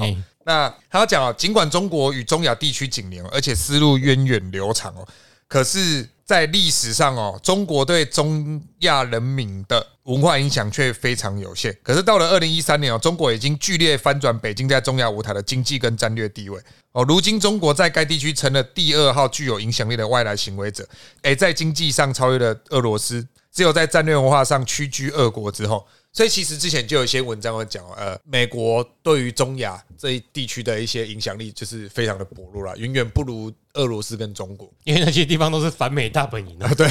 [0.45, 5.07] 那他要讲啊，尽管中国与中亚地区紧邻，而且丝路源远流长哦，
[5.47, 6.09] 可是。
[6.25, 11.71] 在历史上哦，中国对中亚人民的文化影响却非常有限。
[11.83, 16.59] 可是到了二零一三年哦，中国已经剧烈翻转北京在中亚舞台的经济跟战略地位
[16.93, 17.03] 哦。
[17.03, 20.83] 如今中国在该地区成了第二号具有影响力的外来行为者，
[21.21, 25.85] 诶，在经济上超越了俄罗斯，只有在战略文化上屈居俄国之后。
[26.15, 36.71] 所以其实之前就有一些文章会讲，呃，美国对于中亚这一地区的一些影响力就是非常的薄弱了，远远不如俄罗斯跟中国，因为那些地方都是反美大本营啊。
[36.73, 36.89] 对，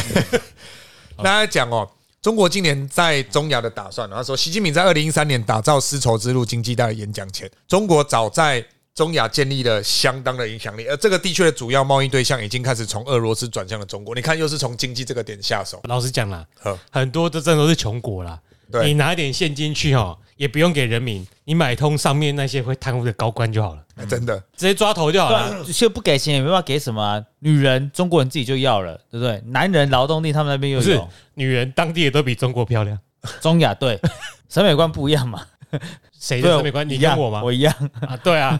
[1.16, 8.62] 大家讲哦，中国今年在中亚的打算，他说，习近平在二零一三年打造丝绸之路经济带的演讲前，中国早在
[8.94, 14.14] 中亚建立了相当的影响力，而这个地区的主要贸易对象已经开始从俄罗斯转向了中国。
[14.14, 15.80] 你看，又是从经济这个点下手。
[15.84, 16.46] 老实讲啦，
[16.90, 18.38] 很多的真都是穷国啦。
[18.82, 23.82] 你拿点现金去哈，也不用给人民，你买通上面那些会贪污的高官就好了。
[24.08, 25.64] 真的，直接抓头就好了。
[25.64, 27.24] 就不给钱也没办法给什么。
[27.38, 29.40] 女人，中国人自己就要了，对不对？
[29.46, 31.08] 男人劳动力他们那边又有。
[31.34, 32.98] 女人当地也都比中国漂亮。
[33.40, 33.98] 中亚对，
[34.50, 35.42] 审美观不一样嘛。
[36.18, 36.88] 谁的审美观？
[36.88, 37.42] 你跟我吗？
[37.42, 38.16] 我一样啊。
[38.16, 38.58] 对啊，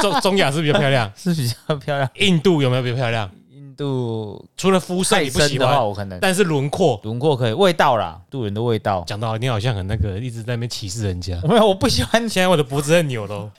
[0.00, 2.08] 中中亚是比较漂亮， 是比较漂亮。
[2.16, 3.30] 印度有没有比较漂亮？
[3.72, 9.04] 度除了肤色你不喜欢，我可能，但是轮廓轮廓可以，味道啦，渡人的味道。
[9.06, 11.40] 讲到你好像很那个，一直在那边歧视人家。
[11.42, 12.28] 没有，我不喜欢。
[12.28, 13.50] 现在我的脖子在扭喽。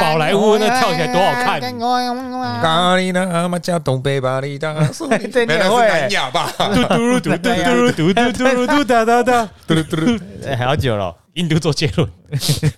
[0.00, 1.60] 宝莱坞那跳起来多好看。
[2.60, 3.30] 咖喱呢？
[3.32, 4.74] 阿妈家东北巴黎达，
[5.32, 6.52] 对，那是南亚吧？
[6.58, 10.18] 嘟嘟嘟嘟嘟嘟嘟嘟嘟哒哒哒，嘟嘟嘟
[10.58, 11.14] 好久了。
[11.34, 12.08] 印度做结论，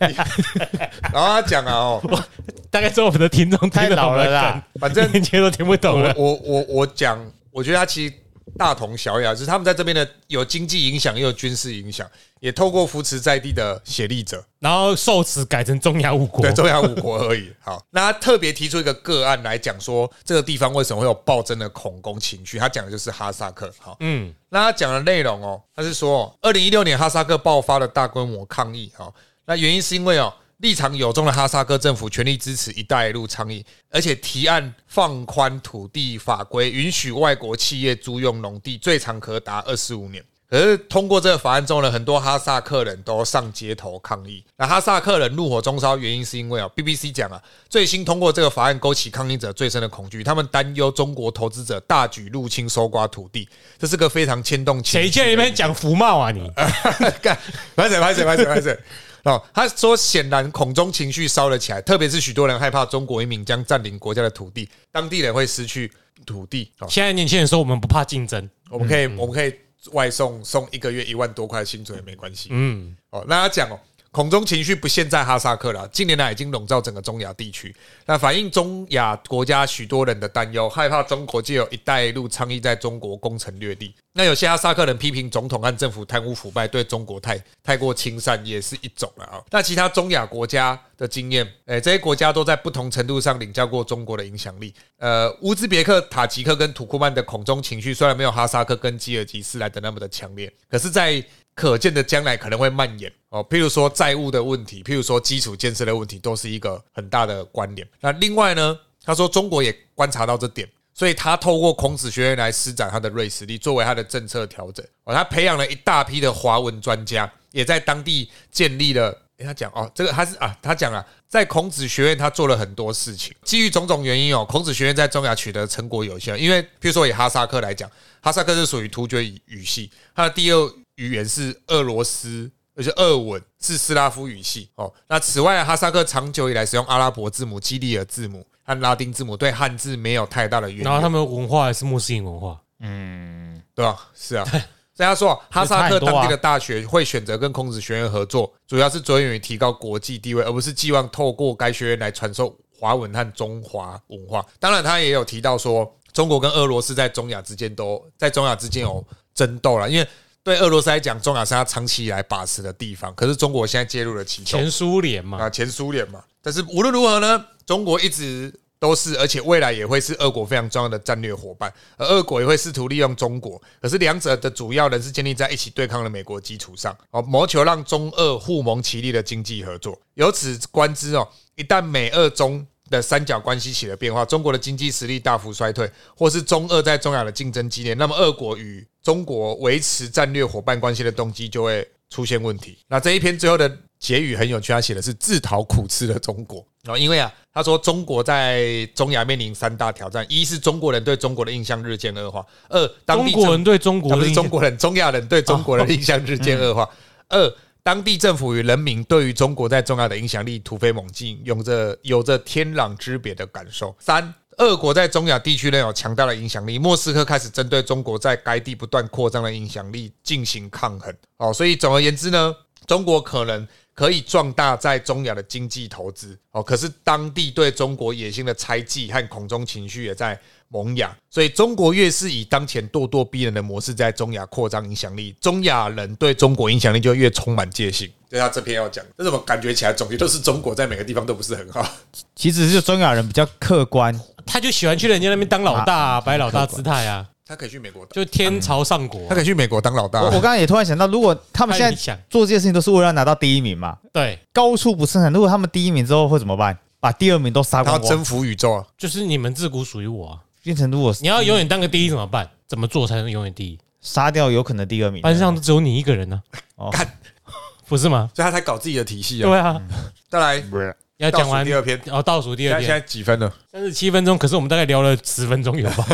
[1.12, 2.24] 然后他讲啊，哦，
[2.70, 6.14] 大概说我们的听众太老了啦，反正连接都听不懂了。
[6.16, 7.18] 我我我讲，
[7.50, 8.14] 我觉得他其实。
[8.58, 12.08] 大同小异，就是他们在这边的有经济影响，也有军事影响，
[12.40, 17.52] 也透过扶持在地的协力者，然后受此改成中亚五国，对中亚五国而已。
[17.60, 22.58] 好，那他特别提出一个个案来讲，说这个地方为什么会有暴增的恐攻情绪？
[22.58, 23.72] 他讲的就是哈萨克。
[23.78, 28.92] 好，嗯，那他讲的内容哦，他是说，二零一六年哈萨克爆发了大规模抗议。
[28.96, 29.14] 好，
[29.46, 30.32] 那原因是因为哦。
[30.62, 40.24] 立场有中的哈萨克政府全力支持“一带一路”倡议，而且提案放宽土地法规，允许外国企业租用农地，最长可达二十五年。
[40.48, 44.44] 可是通过这个法案之后呢，很多哈萨克人都上街头抗议。
[44.56, 53.48] 那哈萨克人怒火中烧，原因是因为啊，BBC 讲啊，最新通过这个法案勾起抗议者最深的恐惧，他们担忧中国投资者大举入侵收刮土地，
[53.80, 54.84] 这是个非常牵动。
[54.84, 56.48] 谁叫你们讲福茂啊你？
[57.20, 57.36] 干，
[57.74, 58.78] 拍谁拍谁拍谁拍谁。
[59.24, 65.90] 哦，他说显然恐中情绪烧了起来，特别是许多人害怕中国移民将占领国家的土地，当地人会失去
[66.26, 66.72] 土地。
[66.88, 69.54] 现在年轻人说我们不怕竞争，我们可以我们可以
[69.92, 72.48] 外送送一个月一万多块薪水也没关系。
[72.52, 73.78] 嗯，哦，那他讲哦。
[74.12, 77.74] 恐中情绪不限在哈萨克了，近年来已经笼罩整个中亚地区。
[78.04, 83.94] 那反映中亚国家许多人的担忧，害怕中国借有一带一路倡议在中国攻城略地。
[84.12, 89.40] 那有些哈萨克人批评总统和政府贪污腐败，对中国太太过亲善，也是一种了啊。
[89.50, 94.74] 那其他中亚国家的经验，诶，这些国家都在不同程度上领教过中国的影响力。
[94.98, 107.86] 呃，乌兹别克、塔吉克跟土库曼的恐中情绪虽然没有哈萨克跟吉尔吉斯来的那么的强烈，可是，在可见的将来可能会蔓延哦，譬如说债务的问题，譬如说基础建设的问题，都是一个很大的关联。
[108.00, 115.14] 那另外呢，他说中国也观察到这点，所以他透过孔子学院来施展他的锐实力，作为他的政策调整哦。
[115.14, 119.18] 他培养了一大批的华文专家，也在当地建立了。
[119.44, 123.34] 他讲哦，这个他是啊，他讲啊，在孔子学院他做了很多事情。
[123.42, 126.40] 基于种种原因哦，孔子学院在中亚取得成果有限。
[126.40, 130.72] 因为譬如说以哈萨克来讲，哈萨克是属于突厥语系，它的第二。
[131.02, 134.92] 语言是俄罗斯，而且俄文是斯拉夫语系哦。
[135.08, 140.84] 那此外，哈萨克长久以来使用阿拉伯字母、基里尔字母和拉丁字母，对汉字没有太大的原因。
[140.84, 144.08] 然后他们文化是穆斯林文化，嗯，对吧？
[144.14, 144.46] 是啊。
[144.94, 154.46] 大家说，哈萨克当地的大学会选择跟孔子学院合作，主要是着眼于提高国际地位，而不是寄望透过该学院来传授华文和中华文化。
[154.60, 160.06] 当然，他也有提到说，中国跟俄罗斯在中亚之间都在中亚之间有争斗了，因为。
[160.44, 163.14] 对俄罗斯来讲，中亚是他长期以来把持的地方。
[163.14, 166.22] 可是中国现在介入了其中，前苏联嘛，啊，前苏联嘛。
[166.42, 171.72] 但是无论如何呢，中国一直都是，而且未来也会是俄国非常重要的战略伙伴。
[171.96, 179.96] 而俄国也会试图利用中国，可是两者的主要人是建立在一起对抗的美国基础上，哦，谋求让中俄互蒙其利的经济合作。
[180.14, 192.78] 由此观之哦，一旦美俄中的三角关系起了变化，中国的经济实力大幅衰退，或是中俄在中亚的竞争激烈，那么俄国与中国维持战略伙伴关系的动机就会出现问题。
[192.86, 196.64] 那这一篇最后的结语很有趣，他写的是自讨苦吃的中国。
[196.82, 206.84] 然后因为啊，他说中国在中亚面临三大挑战：一是中国人对中国的印象日渐恶化；二当地中国人对中国不是中国人，中亚人对中国的印象日渐恶化；
[207.28, 214.32] 二当地政府与人民对于中国在中亚的影响力突飞猛进，有着有着天壤之别的感受；三。
[214.58, 221.12] 俄国在中亚地区内有强大的影响力，莫斯科开始针对中国在该地不断扩张的影响力进行抗衡。
[221.38, 222.54] 哦，所以总而言之呢，
[222.86, 226.38] 中国可能可以壮大在中亚的经济投资。
[226.50, 230.38] 哦，可是当地对中国野心的猜忌和恐中情绪也在
[230.72, 231.14] 萌芽。
[231.30, 238.10] 所以中国越是以当前咄咄逼人的模式在中亚扩张影响力，中亚人对中国影响力就越充满戒心。
[238.28, 241.86] 对他这篇要讲，这怎么感觉起来总结都是中国在每个地方都不是很好？
[242.34, 249.34] 其实是中亚人比较客观，他就喜欢去人家那边当老大、啊，摆老大姿态啊，他可以去美国，就天朝上国他。
[249.34, 250.26] 可以去美国当老大我。
[250.28, 255.30] 我刚刚也突然想到，如果他们现在想做这件事情都是为了要拿到第一名嘛，对，高处不胜寒。
[255.30, 256.78] 如果他们第一名之后会怎么办？
[257.00, 258.86] 把第二名都杀光光，他要征服宇宙啊！
[258.96, 260.38] 就是你们自古属于我啊！
[260.62, 262.48] 变成如果你要永远当个第一怎么办？
[262.66, 263.78] 怎么做才能永远第一？
[264.00, 266.42] 杀掉有可能第二名，班上只有你一个人呢、
[266.76, 267.06] 哦干
[267.86, 268.30] 不是吗？
[268.34, 269.48] 所以他才搞自己的体系啊。
[269.48, 269.80] 对啊，
[270.28, 270.78] 再来，倒
[271.18, 273.52] 要讲完第二篇，哦，倒数第二现在现在篇，几分了？
[273.70, 276.04] 三十七分钟，可是我们大概聊了十分钟有吧？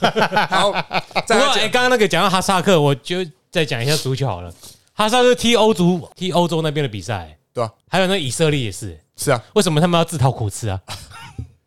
[0.50, 0.72] 好，
[1.26, 3.18] 再来讲刚刚那个讲到哈萨克，我就
[3.50, 4.52] 再讲一下足球好了。
[4.94, 9.40] 哈萨克踢欧足，踢欧洲那边的比赛，对啊，还有那以色列也是，是啊。
[9.54, 10.80] 为什么他们要自讨苦吃啊？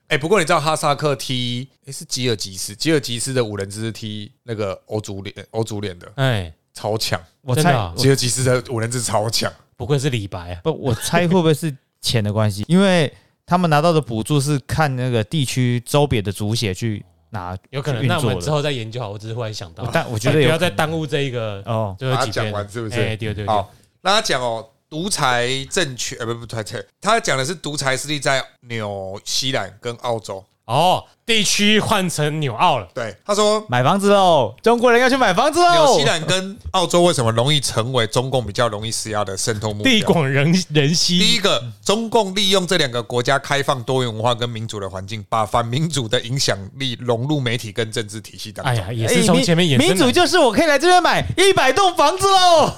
[0.09, 9.51] 哎，不过你知道哈萨克踢，哎是吉尔吉斯，吉尔吉斯的五人制是踢那个欧足联，欧足联的哎，超强，我猜真的啊吉尔吉斯的五人制超强。
[9.77, 10.61] 不愧是李白啊！
[10.63, 12.65] 不，我猜会不会是钱的关系？
[12.67, 13.13] 因为
[13.45, 19.11] 他们拿到的补助是看那个地区周边的足协去拿，有可能，那我们之后再研究好。
[19.11, 26.63] 我只是忽然想到，但我觉得不要再耽误这一个哦，最后几篇把它讲完是不是哎，对对对，好，那他讲哦，独裁政权，呃，不不，不，
[26.99, 30.43] 他讲的是独裁势力在纽西兰跟澳洲。
[30.65, 35.73] 哦，地区换成纽澳了，对，他说买房子喽，中国人要去买房子喽。
[35.73, 39.93] 纽西兰跟澳洲为什么容易成为中共比较容易施压的渗透目标？
[39.93, 41.19] 地广人人稀。
[41.19, 48.73] 第一个，中共利用这两个国家开放多元文化跟民主的环境，把反民主的影响力融入媒体跟政治体系当中。
[48.73, 52.73] 哎呀，也哎是从前面衍生民主就是我可以来这边买一百栋房子喽。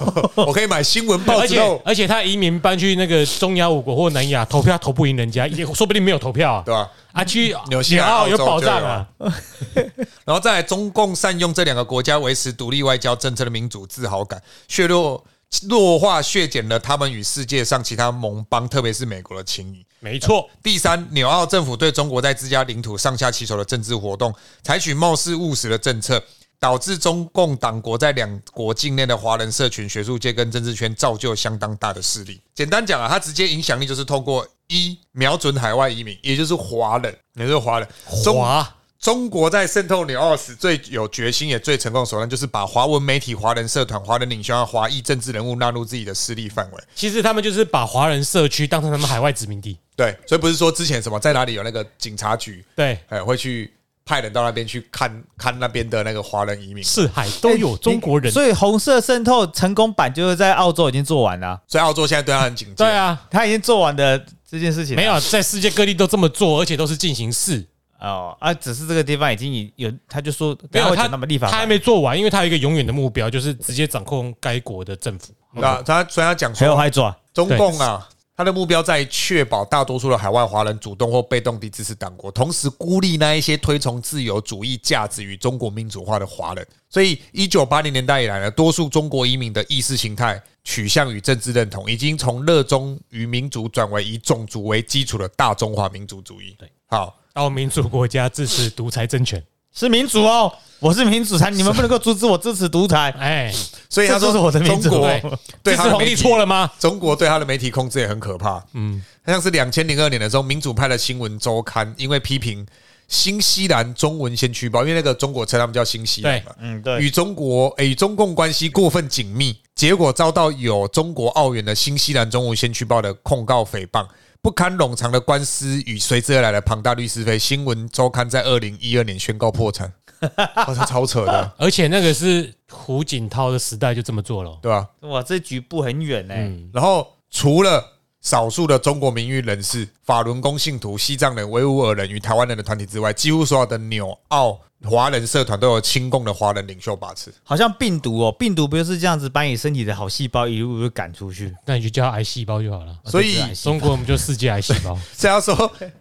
[0.46, 6.86] 我可以买新闻报而且纸喽，而且他移民搬去那个中亚五国或南亚投票投不赢人家，也说不定没有投票啊对吧？
[7.12, 7.22] 啊！
[7.22, 8.08] 去纽西兰
[8.46, 9.08] 保障啊！
[10.24, 15.24] 然后再来，中共善用这两个国家维持独立外交政策的民主自豪感，削弱
[15.68, 19.84] 弱化削减了他们与世界上其他盟邦，特别是美国的情谊。
[20.00, 26.20] 没错，第三，纽澳政府对中国在自家领土上下其手的政治活动，采取貌似务实的政策，
[26.58, 32.40] 导致中共党国在两国境内的华人社群、学术界跟政治圈造就相当大的势力。
[32.54, 37.88] 简单讲啊，它直接影响力就是透过一瞄准海外移民，也就是华人，也就是华人。
[38.24, 46.82] 中华中国在渗透纽澳时最有决心也最成功的手段，就是把华文媒体、华人社团、华人领袖华裔政治人物纳入自己的势力范围。
[46.94, 49.76] 其实他们就是把华人社区当成他们海外殖民地。
[49.96, 58.32] 对，所以不是说之前什么在哪里有那个警察局，对，哎，会去派人到那边去看看那边的那个华人移民，四海都有中国人。
[58.32, 62.74] 所以红色渗透成功版就是在澳洲已经做完了，所以澳洲现在对他很警戒。
[62.76, 67.66] 对，啊，他已经做完的这件事情没有在世界各地都这么做，而且都是进行式。
[67.98, 75.32] 哦啊，只是这个地方已经有，他就说没有他那么立法他还没做完，因为他有一个永远的目标，就是直接掌控该国的政府。
[75.54, 86.66] 那他所以他讲还有说，还抓，中共啊，他的目标在确保大多数的海外华人主动或被动地支持党国，同时孤立那一些推崇自由主义价值与中国民主化的华人。
[86.88, 96.56] 所以，一九八零年代以来呢，多数中国移民的意识形态取向与政治认同，已经从热衷于民主转为以种族为基础的大中华民族主义。
[96.58, 99.42] 对，好，到民主国家支持独裁政权。
[99.74, 103.14] 是民主哦，我是民主才，你们不能够阻止我支持独裁。
[103.18, 103.52] 哎，
[103.88, 105.22] 所以他说是我的民主中国对
[105.62, 106.70] 对支持皇帝他的媒体错了吗？
[106.78, 108.62] 中国对他的媒体控制也很可怕。
[108.74, 112.66] 嗯，像是两千零二年的时候，民主派的新闻周刊因为批评
[113.08, 124.06] 新西兰中文先驱报，因为那个中国称他们叫新西兰嘛，嗯，对，与中国诶与中共关系过分紧密，结果遭到有中国澳元的新西兰中文先驱报的控告诽谤。
[124.42, 129.92] 不堪冗长的官司与随之而来的庞大律师费，新闻周刊在二零一二年宣告破产，
[130.56, 134.58] 哇，这超扯的，而且那个是胡锦涛的时代就这么做了。
[134.60, 134.88] 对吧？
[135.02, 136.34] 哇，这局步很远呢。
[136.36, 137.84] 嗯，然后除了
[138.20, 147.32] 少数的中国名誉人士、法轮功信徒、西藏人、维吾尔人与台湾人的团体之外，几乎所有的纽澳华人社团都有亲共的华人领袖把持。
[147.42, 151.54] 好像病毒哦，病毒不就是这样子把你身体的好细胞一路就赶出去？
[151.66, 152.96] 那你就叫癌细胞就好了。
[153.04, 154.98] 所以中国我们就世界癌细胞。
[155.16, 155.54] 这样说，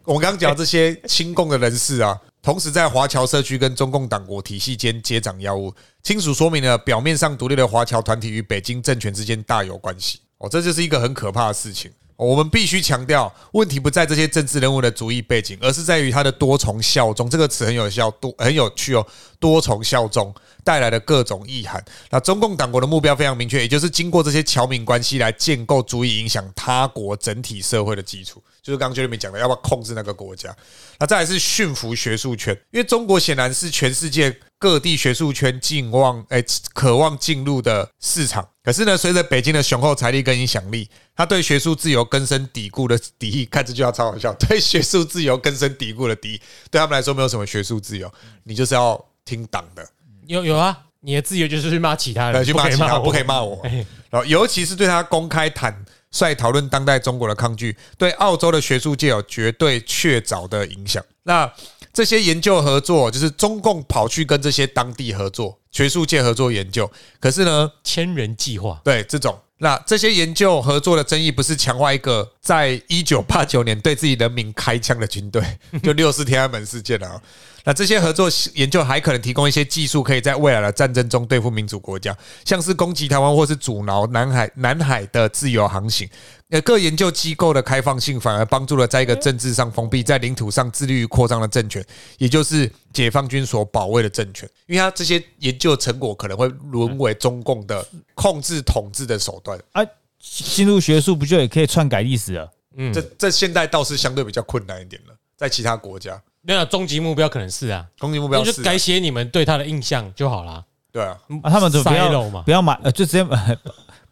[0.03, 10.20] 我们刚刚讲这些亲共的人士啊， 同时在华侨社区跟中共党国体系间接掌要务，清楚说明了表面上独立的华侨团体与北京政权之间大有关系。
[10.39, 11.91] 哦，这就是一个很可怕的事情。
[12.28, 17.28] 我们必须强调，问题不在这些政治人物的主义背景，而是在于他的多重效忠。
[17.28, 19.05] 这个词很有效，多很有趣哦。
[19.39, 20.32] 多重效忠
[20.63, 21.84] 带来的各种意涵。
[22.11, 28.39] 那中共党国的目标非常明确，也就是经过这些侨民关系来建构足以影响他国整体社会的基础。
[28.64, 30.55] 就是刚刚这里面讲的，要不要控制那个国家？
[30.99, 36.43] 那再来是驯服学术圈，因为中国显然是全世界各地学术圈进望哎
[36.74, 38.47] 渴望进入的市场。
[38.64, 44.32] 可是呢，随着北京的雄厚财力跟影响力，他对学术自由根深蒂固的敌意，看这句话超好笑。
[44.36, 48.12] 对学术自由根深蒂固的敌意，对他们来说没有什么学术自由，
[48.43, 49.84] 你就是要听党的。
[50.28, 53.59] 有有啊，你的自由就是去骂其他人，去骂其他，不可以骂我。
[54.12, 61.03] 然后，尤其是对他公开坦率讨论当代中国的抗拒，对澳洲的学术界有绝对确凿的影响。
[61.24, 61.51] 那
[61.93, 65.57] 这些研究合作，就是中共跑去跟这些当地合作。
[65.72, 66.89] 学术界合作研究，
[67.20, 75.43] 可是呢，千人计划对这种，那这些研究合作的争议，不是强化一个在一九八九年对自己人民开枪的军队，
[75.84, 77.22] 就六四天安门事件了。
[77.64, 86.09] 那这些合作研究还可能提供一些技术，可以在未来的战争中对付民主国家，像是攻击台湾或是阻挠南海南海的自由航行。
[86.52, 91.84] 呃，各研究机构的开放性反而帮助了在一个政治上封闭、在领土上致力于扩张的政权，
[92.18, 94.47] 也就是解放军所保卫的政权。
[94.68, 97.84] 因为他这些研究成果可能会沦为中共的
[98.14, 99.82] 控制统治的手段啊。
[100.20, 102.52] 进入学术不就也可以篡改历史了？
[102.76, 106.22] 嗯，这这现在倒是相对比较困难一点了，在其他国家。
[106.43, 110.64] 那终极目标可能是啊，终极目标就改写你们对他的印象就好了。
[110.91, 113.26] 对啊，他们就不要不要买，呃，就直接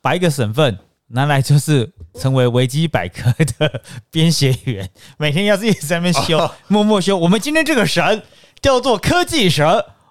[0.01, 0.75] 把 一个省份
[1.09, 3.81] 拿来，就是成为维基百科的
[4.11, 7.17] 编写员，每天要自己在那边修，默默修。
[7.17, 8.23] 我们今天这个神
[8.61, 9.65] 叫做科技神，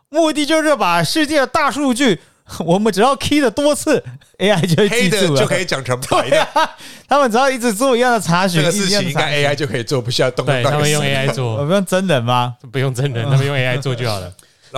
[0.09, 2.21] 目的就是把世界的大数据。
[2.61, 4.03] 我们只要 key 的多次
[4.39, 6.49] ，AI 就会记住了，就可以讲成白的。
[7.07, 10.47] 他们只要一直做一样的查询，这个事情应该 AI 就可以做，不需要动。
[10.47, 12.57] 对，他们用 AI 做， 我们用真人吗？
[12.73, 14.33] 不用真人， 他们用 AI 做就好了。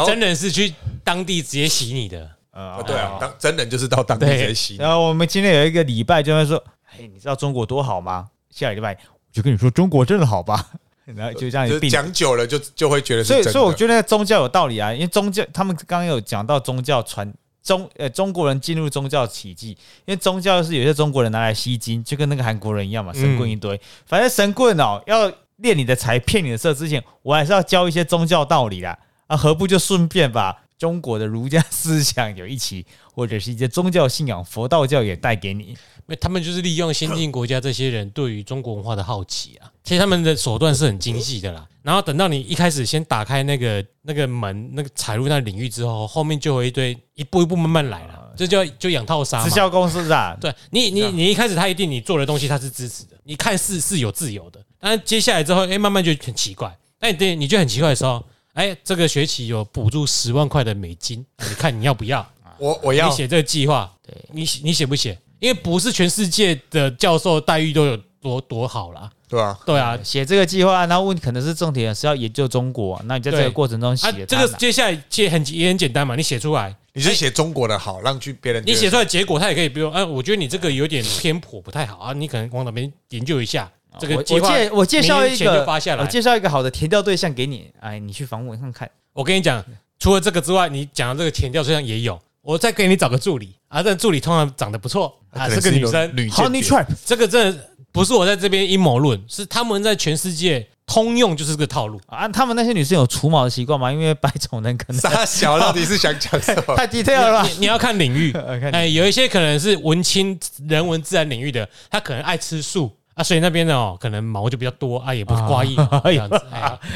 [0.05, 2.29] 真人是去当地直接洗你的。
[2.51, 4.77] 啊，对啊，当真人就是到当地直接洗。
[4.77, 8.29] 然后我们今天有一个礼拜就会说，哎，你知道中国多好吗？
[8.51, 10.71] 下礼拜我就跟你说中国真的好吧。
[11.17, 13.25] 然后就这样，就讲久了就就会觉得。
[13.25, 17.33] 所以，所以我觉得宗教有道理啊，因为宗教他们刚刚有讲到宗教传。
[17.63, 19.73] 中呃，中国人进入宗教奇迹，
[20.07, 23.79] 因为宗教是有些中国人拿来吸金，就跟那个韩国人一样嘛，神棍一堆。
[24.07, 28.99] 反正神棍哦，要练你的财、骗你的色之前，我还是要教一些宗教道理啦。
[29.27, 35.77] 啊，何不就顺便把中国的儒家思想有一起，或者是一些宗教信仰、佛道教也带给你？
[36.19, 41.69] 他们就是利用先进国家这些人对于中国文化的好奇啊，其实他们的手段是很精细的啦。
[41.83, 49.45] 然后等到你一开始先打开那个那个门，那个踩入那领域之后，后面就有一堆一步一步慢慢来了，这叫就养套杀。
[49.45, 56.75] 直销公司啊，对你你你一开始他一定你做的东西他是支持的，你看似是有自由的，但接下来之后，哎，慢慢就很奇怪。
[57.01, 58.23] 那你对你就很奇怪的时候，
[58.55, 62.29] 哎，这个学期有补助十万块的美金，你看你要不要？
[62.59, 63.09] 我我要。
[63.09, 64.15] 你写这个计划，对。
[64.33, 65.19] 你你写不写？
[65.39, 69.11] 因为不是全世界的教授待遇都有多多好啦。
[69.29, 84.49] 对啊，对啊，写这个计划，然后问可能是重点是要研究中国，那你在这个过程中写，这个接下来其实很也很简单嘛，你写出来，你是写中国的好，让去别人你写出来结果，他也可以比如，哎，我觉得你这个有点偏颇，不太好啊，你可能往哪边研究一下这个计划。
[84.49, 85.67] 我介我介绍一个，
[85.99, 88.91] 我介绍一个好的填调对象给你，哎，你去访问看看。
[89.13, 89.65] 我跟你讲，
[89.99, 92.19] 除了这个之外，你讲的这个填调对象也有。
[92.43, 96.11] 我再给你找个助理啊，这助理通常长得不错啊，是个女生。
[96.31, 102.27] Honey Trap，这个真的不是我在这边阴谋论，是他们在全世界通用就是这个套路啊。
[102.27, 103.93] 他们那些女生有除毛的习惯吗？
[103.93, 106.75] 因为白种人可能傻小，到底是想讲什么？
[106.79, 107.47] 太 detail 了。
[107.59, 108.33] 你要 看领域，
[108.73, 112.91] 哎，有一些可能是文青、人文、自然领域的，他可能爱吃素。
[113.21, 116.43] 啊，所以那边的哦，可能毛就比较多啊，也不是刮意这样子，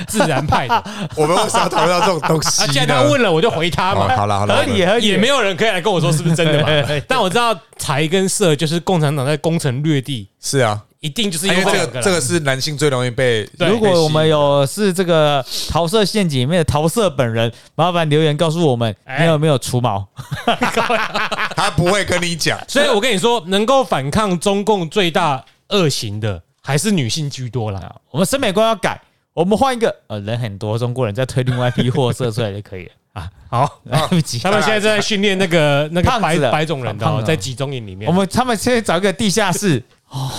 [0.08, 0.84] 自然派的。
[1.16, 2.66] 我们为什么讨论到这种东西？
[2.72, 4.08] 既然他问了，我就回他嘛。
[4.16, 6.68] 好了好了，合理合理，也没有人可以来跟我说是不是真的嘛。
[7.06, 10.26] 但我知道财跟色就是共产党在攻城略地。
[10.40, 13.46] 是啊，一定就是因为这个，这个是男性最容易被。
[13.58, 20.06] 如果我们有是这个桃色陷阱里面的桃色本人，麻烦留言告诉我们你有没有除毛。
[21.54, 25.44] 他不会跟你讲，所以我跟你说，能够反抗中共最大。
[25.70, 27.94] 恶行的还是女性居多啦。
[28.10, 29.00] 我们审美观要改，
[29.32, 33.30] 我们换一个，呃，人很多，中国人再推另外一批货色出来就可以了 啊。
[33.48, 38.08] 好，来不及， 他们现在正在训练那个那个白白种人的，在集中营里面。
[38.10, 39.82] 我们他们现在找一个地下室。
[40.10, 40.30] 哦，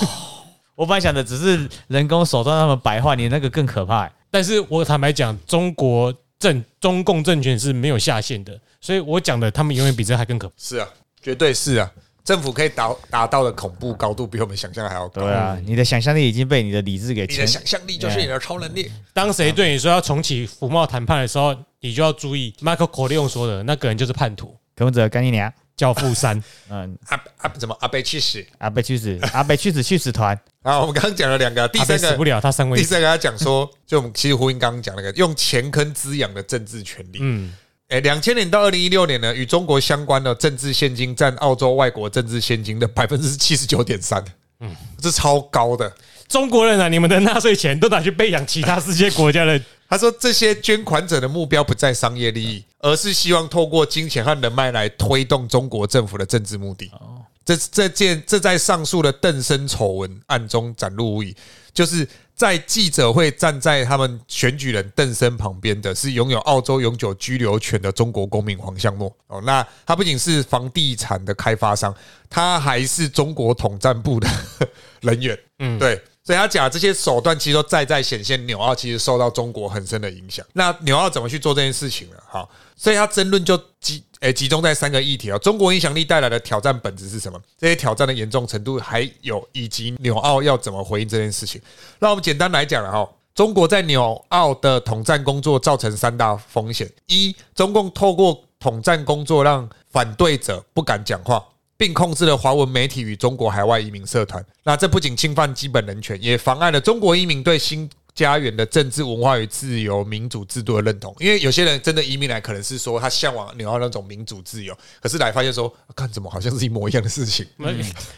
[0.76, 4.10] 我本来想的只是人工手段，他们白化，你那个更可怕。
[4.30, 10.54] 但是我坦白讲，中国政中共政权是没有下限的，所以我讲的他们永远比这还更可怕。
[10.58, 10.88] 是啊，
[11.22, 11.90] 绝对是啊。
[12.26, 15.22] 政府可以达达到的恐怖高度，比我们想象还要高。
[15.22, 17.22] 对啊，你的想象力已经被你的理智给。
[17.28, 18.92] 你的想象力就是你的超能力。
[19.14, 24.58] 当谁对你说要重启服贸谈判的时候，你就要注意，Michael Corleone 说的那个人就是叛徒。
[24.74, 26.44] 跟着干你娘，教父三。
[26.70, 28.44] 嗯，阿阿怎么阿贝去死？
[28.58, 29.18] 阿贝去死？
[29.32, 30.38] 阿贝去死去死团。
[30.64, 32.78] 啊，我们刚刚讲了两个，第三个死不了，他三位。
[32.78, 37.20] 第三个他讲说，就我们其实呼应刚刚讲那个，用钱坑滋养的政治权利。
[37.22, 37.54] 嗯。
[37.96, 44.22] 哎，两千年到二零一六年呢，与中国相关的政治现金占澳洲外国政治现金的百分之七十九点三，
[44.60, 45.90] 嗯，这超高的。
[46.28, 49.58] 中国人啊，你们的纳税钱都拿去培养其他世界国家的。
[49.88, 56.92] 他说，这些捐款者的目标不在商业利益，而是希望透过金钱和人脉来推动中国政府的政治目的。
[57.00, 61.34] 哦，这这件这在上述的邓生丑闻案中展露无遗，
[61.74, 62.06] 就是。
[62.36, 71.96] 在记者会站在他们选举人邓森旁边的是拥有澳洲永久居留权的中国公民黄向墨哦，那他不仅是房地产的开发商，
[72.30, 74.28] 他还是中国统战部的
[75.02, 76.02] 人员，嗯，对。
[76.26, 80.44] 所以他讲这些手段，其实都在在显现纽澳其实受到中国很深的影响。
[80.54, 82.16] 那纽澳怎么去做这件事情呢？
[82.28, 87.40] 好，所以他争论就集诶集中在三个议题啊：中国影响力带来的挑战本质是什么？
[87.60, 91.62] 这些挑战的严重程度，还有以及纽澳要怎么回应这件事情。
[92.00, 101.44] 那我们简单来讲了哈，中国在纽澳的统战工作造成三大风险：一，中共透过统战工作让反对者不敢讲话。
[101.78, 111.14] 并控制了华文媒体与中国海外移民社团，那这不仅侵犯基本人权，也妨碍了中国移民对新家园的政治文化与自由民主制度的认同。
[111.20, 117.46] 因为有些人真的移民来，可能是说他向往纽澳那种民主自由，可是来发现说，看怎么好像是一模一样的事情。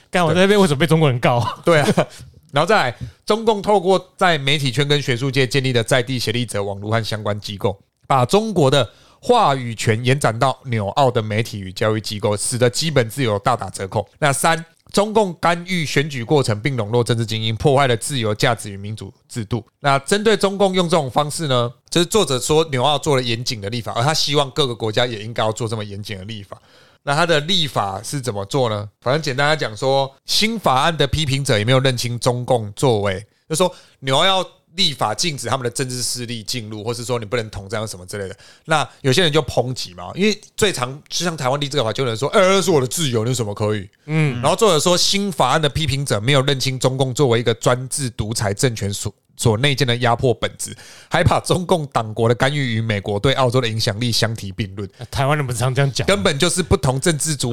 [0.10, 1.46] 干我在那边为什么被中国人告？
[1.66, 2.08] 对啊，
[2.54, 7.78] 然后再来，中共透过在媒体圈跟学术界建立的在地协力者网络和相关机构，
[8.08, 8.90] 把中国的。
[9.20, 14.08] 话语权延展到纽澳的媒体与教育机构，使得基本自由大打折扣。
[14.20, 19.64] 那三，中共干预选举过程并笼络政治精英，破坏了自由价值与民主制度。
[19.80, 21.72] 那针对中共用这种方式呢？
[21.90, 26.62] 就是作者说纽澳做了严谨的立法，而他希望各个国家也应该要做这么严谨的立法。
[27.04, 28.90] 那他的立法是怎么做呢？
[29.02, 34.57] 反正简单来讲，说新法案的批评者也没有认清中共作为，就说纽澳要。
[34.78, 38.38] 立法禁止他们的政治势力进入，或是说你不能统战什么之类的。
[38.66, 44.40] 那有些人就抨击嘛，因为最常就像台湾立这个法，就有人说：“哎，是我的自由，你什么可以？”嗯。
[44.42, 50.76] 然后作者说，新法案的批评者没有认清中共作为一个专制独裁政权所所内建的压迫本质，
[51.10, 54.88] 还把中共党国的干预与美国对澳洲的影响力相提并论。
[55.10, 57.52] 台湾人不是常这样讲，根本就是不同政治主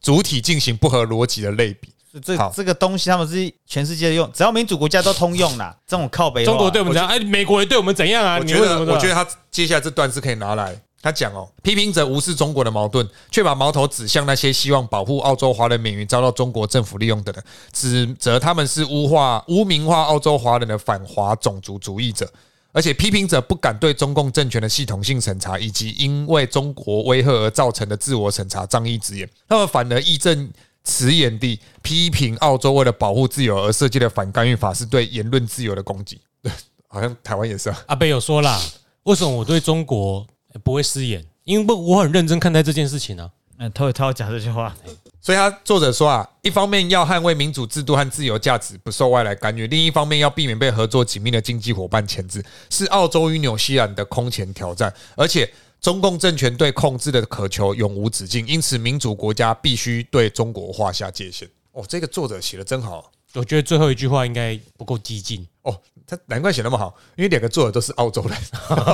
[0.00, 1.88] 主体进行不合逻辑的类比。
[2.20, 5.76] 这这个东西他们是全世界用，只要民主国家都通用啦。
[5.86, 7.10] 这种靠北，中国对我们怎样？
[7.10, 8.38] 哎，美国也对我们怎样啊？
[8.38, 11.48] 我觉得，我觉得他接下来这段是可以拿来他讲哦。
[11.62, 22.30] 批评者无视中国的矛盾，却把矛头指向那些希望保护澳洲华人免于遭到中国政府利用的人，指责他们是污化、污名化澳洲华人的反华种族主义者。
[22.72, 30.48] 而且批评者不敢对中共政权的系统性审查，以及因为中国威吓而造成的自我审查仗义直言，他们反而义正。
[30.84, 36.20] 辞言地批评澳洲为了保护自由而设计的反干预法是对言论自由的攻击。
[36.42, 36.52] 对，
[36.86, 37.84] 好像台湾也是啊。
[37.86, 38.60] 阿贝有说啦，
[39.04, 40.26] 为什么我对中国
[40.62, 41.24] 不会失言？
[41.44, 43.30] 因为我很认真看待这件事情啊。
[43.58, 44.74] 嗯，他他要讲这句话，
[45.20, 55.50] 所以他作者说啊，一方面要捍卫民主制度和自由价值不受外来干预，另一方面要避免被合作紧密的经济伙伴牵制，是澳洲与纽西兰的空前挑战，而且。
[55.84, 61.46] 中共政权对控制的渴求永无止境，因此民主国家必须对中国划下界限。
[61.72, 65.78] 哦，这个作者写的真好，我觉得最后一句话应该不够激进哦。
[66.06, 68.38] 他难怪写那么好，因为两个作者都是澳洲人。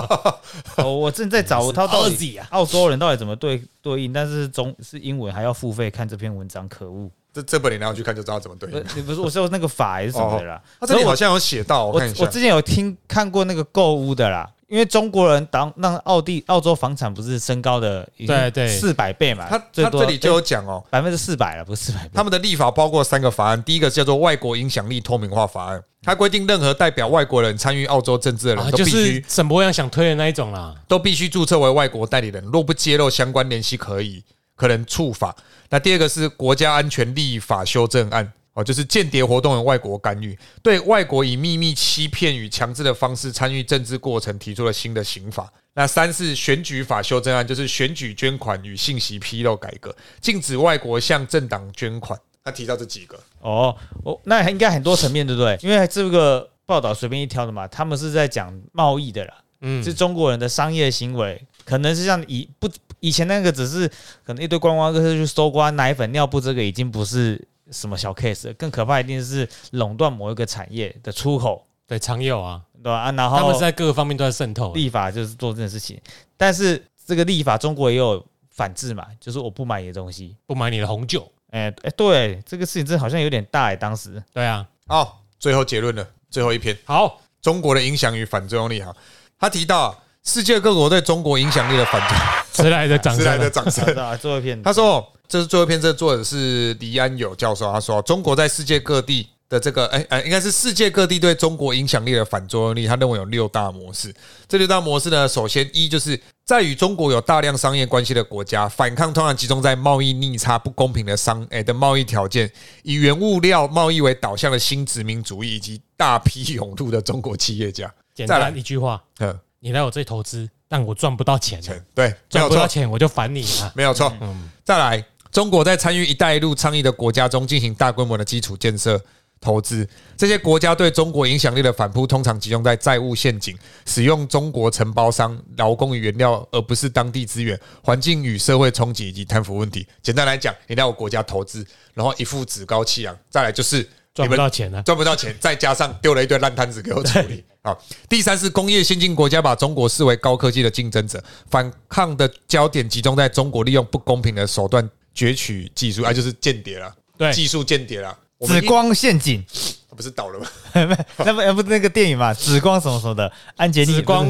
[0.78, 7.08] 哦，我正在找他到底 澳洲人到底怎么对对应，但是中是英文还要付费看这篇文章，可恶！
[7.32, 8.68] 这这本你拿回去看就知道怎么对。
[8.96, 10.60] 你不是我说那个法还是什么的啦？
[10.80, 14.50] 他这里好像有写到，我我之前有听看过那个购物的啦。
[14.70, 19.48] 因为中国人当让澳地澳洲房产不是升高的对对四百倍嘛？
[19.50, 22.08] 他他这里就有讲哦，百分之四百了，不是四百。
[22.14, 34.22] 他们的立法包括三个法案，第一个叫做《外国影响力透明化法案》，它规定任何代表外国人参与澳洲政治的人都必须沈博阳想推的那一种啦，都必须注册为外国代理人，若不揭露相关联系，可以
[34.54, 35.34] 可能触法。
[35.68, 38.32] 那第二个是国家安全立法修正案。
[38.54, 45.52] 哦，就是间谍活动的外国干预，对外国以秘密欺骗与强制的方式参与政治过程提出了新的刑法。
[45.74, 52.18] 那三是选举法修正案，就是选举捐款与信息披露改革，禁止外国向政党捐款。
[52.42, 55.56] 他提到这几个哦，哦，那应该很多层面对不对？
[55.62, 63.86] 因为这个报道随便一挑的嘛，他们是在讲贸易的啦，嗯，是中国人的商业行为，可能是像以不以前那个只是
[64.24, 73.00] 可能一堆观光客去搜刮奶粉、尿布，这个已经不是什么小 case，更可怕一定是垄断某一个产业的出口，对，常有啊，对吧？
[73.00, 76.00] 啊，然后他们在各个方面都在渗透，立法就是做这件事情，
[76.36, 81.30] 但是这个立法中国也有反制嘛，就是我不买你的东西，不买你的红酒。
[81.50, 84.22] 哎哎，对，这个事情真的好像有点大哎，当时。
[84.32, 86.78] 对啊，好，最后结论了，最后一篇。
[86.84, 88.80] 好，中国的影响与反作用力。
[88.80, 88.94] 哈，
[89.36, 92.16] 他提到世界各国对中国影响力的反作，
[92.52, 93.84] 迟来的掌声，迟来的掌声。
[94.18, 97.72] 最后一篇，他说，这是最后一篇，这作者是黎安友教授。
[97.72, 99.28] 他说，中国在世界各地。
[99.50, 102.86] 的这个哎哎，应该是世界各地对中国影响力的反作用力。
[102.86, 104.14] 他认为有六大模式。
[104.46, 112.48] 这六大模式呢，首先一就是在与中国有大量商业关系的国家，反抗通常集中在贸易逆差、不公平的商哎的贸易条件，
[112.84, 117.92] 以原物料贸易为导向的新殖民主义，以及大批涌入的中国企业家。
[118.14, 121.60] 简单一句话，嗯，你来我这投资，但我赚不到钱，
[121.92, 124.16] 对，赚不到钱我就烦你了，没有错。
[124.20, 129.00] 嗯，再来，中国在参与“一带一路”倡议的国家中进行大规模的基础建设。
[129.42, 133.56] 投资这些国家对中国影响力的反扑，通常集中在债务陷阱、
[133.86, 139.86] 使用中国承包商、劳工与原料，而不是当地资源、环境与社会冲击以及贪腐问题。
[140.02, 147.42] 简单来讲，你来我国家投资，然后一副趾高气扬，再来就是赚不到钱了，赚不到钱，再加上丢了一堆烂摊子给我处理。
[147.62, 154.86] 好，第三是工业先进国家把中国视为高科技的竞争者，反抗的焦点集中在中国利用不公平的手段
[155.26, 158.16] 攫取技术，啊，就是间谍了，对，技术间谍了。
[158.40, 159.44] 紫光陷阱，
[159.94, 160.46] 不是倒了吗？
[161.18, 164.26] 那不那不那个电影嘛，紫光什么什么的，安杰丽紫光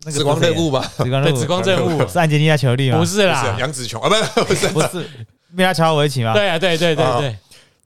[0.00, 0.92] 那个紫光任务吧？
[0.96, 2.98] 紫光任务，紫光任务是安杰丽亚·裘丽吗？
[2.98, 5.08] 不是啦，杨紫琼啊，不 不是不是
[5.52, 6.34] 米拉乔维奇吗？
[6.34, 7.36] 对啊，对对对对。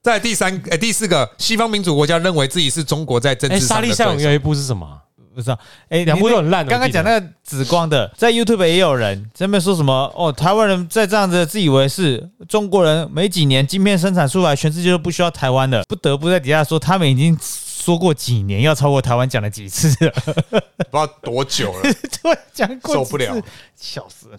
[0.01, 3.95] 在第三诶第四个，西方民主国家认为自己是中国在政治上的对手。
[3.95, 4.99] 沙利有一部是什么？
[5.33, 5.57] 不知道，
[5.89, 6.65] 哎，两部都很烂。
[6.65, 19.87] 刚刚讲那个紫光的，在 YouTube 也有人这边说什么哦，台湾人在这样子自以为是，中国人没几年晶片生产出来，全世界都不需要台湾的，不得不在底下说，他们已经说过几年要超过台湾，讲了几次。
[20.05, 21.81] 了，不知道多久了，
[22.21, 23.41] 对，讲过受不了，
[23.75, 24.37] 笑死了，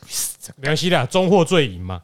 [0.56, 2.00] 没关系啦，中货最赢嘛。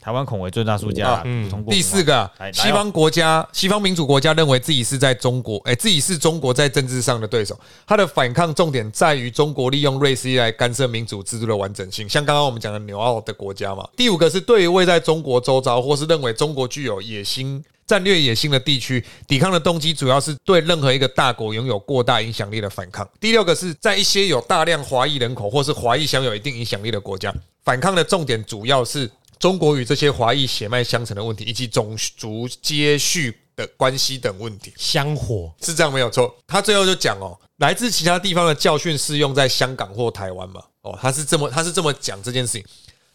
[0.00, 1.22] 台湾恐为最大输家。
[1.24, 7.58] 嗯，第四个，西方国家、西方民主国家认为自己是在中国，哎，自己是中国在政治上的对手。
[7.84, 13.84] 他的反抗重点在于中国利用瑞士来干涉民主制度的完整性，像刚刚我们讲的纽澳的国家嘛。
[13.96, 23.08] 第五个是对于位在中国周遭或是认为中国具有野心、战略野心的地区，抵抗的动机主要是对任何一个大国拥有过大影响力的反抗。
[23.18, 29.10] 第六个是在一些有大量华裔人口或是华裔享有一定影响力的国家，反抗的重点主要是。
[29.38, 36.34] 中国与这些华裔血脉相承的问题，以及种族接续的关系等问题，香火是这样没有错。
[36.46, 40.62] 他最后就讲哦，来自其他地方的教训适用在香港或台湾嘛？
[40.82, 42.64] 哦，他是这么他是这么讲这件事情。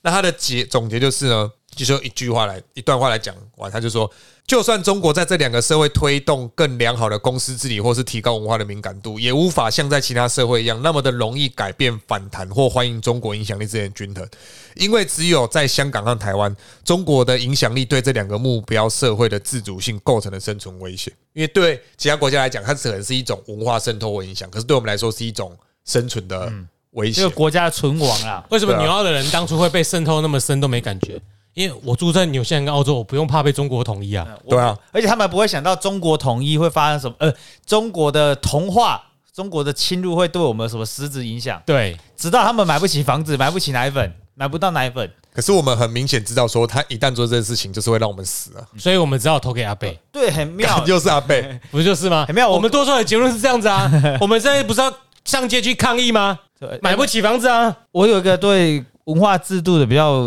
[0.02, 4.12] 那他的结总结就是呢，就说一句话来一段话来讲完，他就说。
[4.48, 14.28] 就算中国在这两个社会推动更良好的公司治理，或是提高文化的敏感度，也无法像在其他社会一样那么的容易改变、反弹或欢迎中国影响力之间的均衡。
[14.76, 16.54] 因为只有在香港和台湾，
[16.84, 21.14] 中国的影响力对这两个目标社会的自主性构成了生存威胁。
[21.32, 25.56] 因为对其他国家来讲，它可能是一种文化渗透或影响，可是对我们来说是一种
[25.86, 26.52] 生存的
[26.90, 27.22] 威胁。
[27.22, 31.22] 这个国家的存亡啊，为什么纽澳的人当初会被渗透那么深都没感觉？
[31.54, 34.26] 因为我住在纽西兰跟澳洲，我不用怕被中国统一啊。
[34.48, 37.34] 对啊，而且他们不会想到中国统一会发生什么，呃，
[37.66, 41.62] 中国的同化、中国的侵入会对我们有什么实质影响？
[41.66, 45.12] 对，直到他们买不起房子、买不起奶粉、买不到奶粉。
[45.34, 48.64] 可是我们很明显知道，说他一旦做这件事情，就是会让我们死啊。
[48.78, 50.00] 所以我们只好投给阿贝。
[50.12, 52.26] 对，很妙，就是阿贝， 不就是吗？
[52.28, 52.50] 很妙。
[52.50, 53.92] 我们多出来的结论是这样子啊。
[54.22, 54.94] 我们现在不是要
[55.26, 56.40] 上街去抗议吗？
[56.82, 57.76] 买不起房子啊。
[57.92, 58.86] 我有一个对。
[59.06, 60.22] 文化制度的比较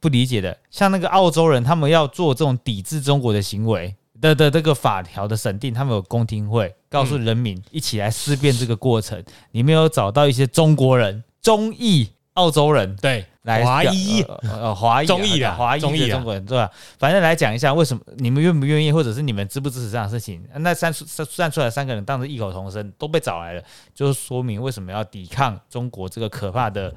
[0.00, 9.22] 不理解的，像那个澳洲人，他们要做这种抵制中国的行为的的这个法条的审定，他们有公听会，告诉人民一起来思辨这个过程。
[9.52, 16.68] 你没有找到一些中国人、中裔澳洲人，对，来华裔呃华裔中裔的华裔的中国人，对吧？
[16.98, 20.42] 反正来讲一下，为什么你们愿不愿意，或者是你们支不支持这样的事情？
[20.56, 20.92] 那三
[21.34, 23.62] 站出来三个人，当时异口同声，都被找来了，
[23.94, 26.92] 就是说明为什么要抵抗中国这个可怕的。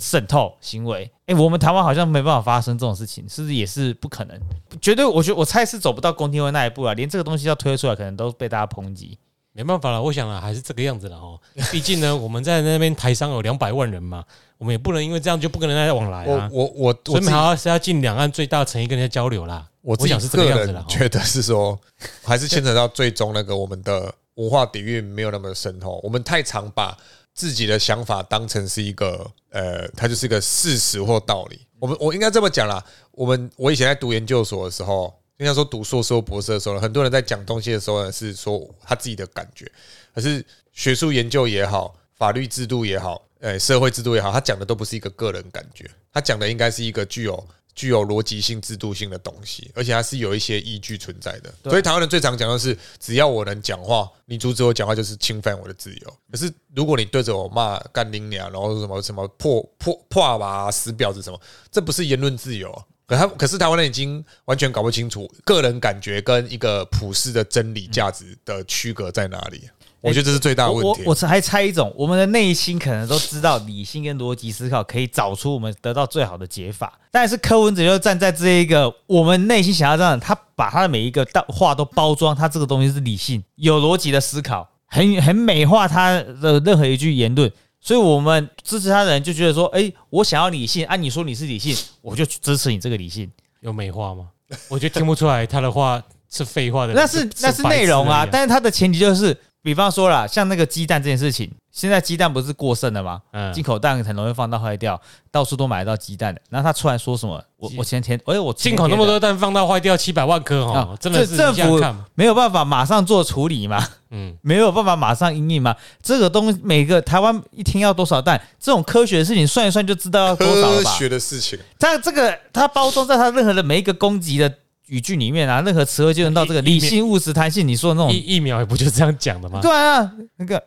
[0.00, 1.10] 渗透行为。
[1.26, 4.40] 哎，我们台湾好像没办法发生这种事情，是不是也是不可能？
[4.80, 9.18] 绝对，我觉得我猜是走不到公听会那一步啊，连这个东西要推出来，可能都被大家抨击。
[9.52, 11.40] 没办法了，我想啊，还是这个样子了哦。
[11.72, 14.22] 毕竟呢，我们在那边台商有两百万人嘛，
[14.58, 16.48] 我们也不能因为这样就不跟人家往来啊。
[16.52, 19.66] 我我我，所以还要是要尽两岸最大诚意跟人家交流啦。
[19.80, 20.84] 我我想是这个样子了。
[20.86, 21.78] 觉得是说，
[22.22, 26.94] 还是牵扯到最终那个我们的文化底蕴没有那么深厚，我们太常把。
[27.36, 31.60] 自己的想法当成是一个，呃，它就是一个事实或道理。
[31.78, 32.82] 我们我应该这么讲啦，
[33.12, 39.70] 我们我以前在读研究所的时候，应该说读硕士或博士的时候，很多人在讲东西的时候呢，是说他自己的感觉。
[40.14, 47.46] 可是学术研究也好，法律制度也好，呃，社会制度也好，他讲的都不是一个个人感觉，他讲的应该是一个具有。
[47.76, 51.54] 具有逻辑性、制度性的东西，而且它是有一些依据存在的。
[51.62, 56.16] 所以台湾人最常讲的是，只要我能讲话，你阻止我讲话就是侵犯我的自由。
[56.32, 61.38] 可是如果你对着我骂干丁娘，然后什么什么破破破吧死婊子什么，
[61.70, 62.84] 这不是言论自由。
[63.06, 69.68] 可他可是台湾人已经完全搞不清楚个人感觉跟一个普世的真理价值的区隔在哪里。
[70.02, 71.02] 我觉得这是最大的问题。
[71.04, 93.28] 我我还猜一种，我们的内心可能都知道理性跟逻辑思考可以找出我们得到最好的解法，但是柯文哲就站在这一个我们内心想要这样，他把他的每一个话都包装，他这个东西是理性、有逻辑的思考，很很美化他的任何一句言论，所以我们支持他的人就觉得说，哎，我想要理性，按你说你是理性，我就支持你这个理性。
[93.60, 94.28] 有美化吗？
[94.68, 99.36] 我觉得听不出来他的话是废话的，那是那是内容啊，但是他的前提就是。
[99.66, 103.20] 比方说啦，像那个鸡蛋这件事情，现在鸡蛋不是过剩了吗？
[103.32, 105.00] 嗯，进口蛋很容易放到坏掉，
[105.32, 106.40] 到处都买得到鸡蛋的。
[106.48, 107.42] 然后他突然说什么？
[107.56, 113.84] 我我前天，哎，我进口那么多蛋放到坏掉七百万颗哦，真的是政府没有办法马上做处理嘛？
[114.10, 115.74] 嗯，没有办法马上应应吗？
[116.00, 118.40] 这个东每个台湾一天要多少蛋？
[118.60, 120.92] 这种科学的事情算一算就知道要多少了吧？
[120.92, 124.54] 科学的事情，它这个它包装在它任何的每一个供给的。
[124.86, 127.66] 语句里面啊，任何词汇就能到这个理性、务实、弹性。
[127.66, 129.60] 你说的那种疫疫苗也不就这样讲的吗？
[129.60, 130.62] 对啊，那个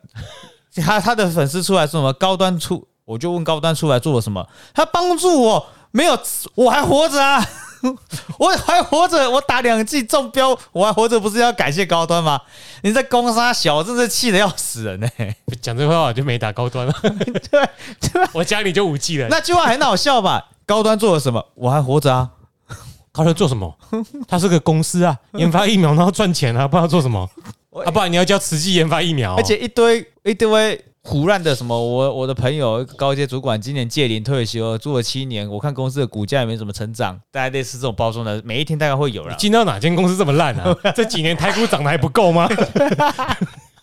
[0.86, 4.48] 他他的粉丝出来说什么高端出，我就问高端出来做了什么？
[4.74, 6.20] 他帮助我没有，
[6.56, 7.46] 我还活着啊，
[8.38, 12.42] 我还活着，我打两剂中标，我还活着，不是要感谢高端吗？
[12.84, 15.08] 你在攻杀小，真是气得要死人呢！
[15.62, 17.70] 讲这话我就没打高端了，对
[18.12, 20.50] 对，我家里就五 G 了，那句话很好笑吧？
[20.66, 21.46] 高端做了什么？
[21.56, 22.32] 我还活着啊。
[23.14, 23.74] 他在做什么？
[24.28, 27.30] 他是个公司啊， 研发疫苗然后赚钱啊，不知道做什么
[27.86, 27.92] 啊？
[27.92, 31.74] 不然你要教慈济研发疫苗，而且一堆一堆胡乱的什么？
[31.76, 39.36] 我我的朋友高阶主管今年届龄退休，做了七年，我看公司的股价也没怎么成长，大概类似这种包装的，每一天大概会有了。
[39.36, 40.76] 进到哪间公司这么烂啊？
[40.96, 42.48] 这几年台股涨得还不够吗？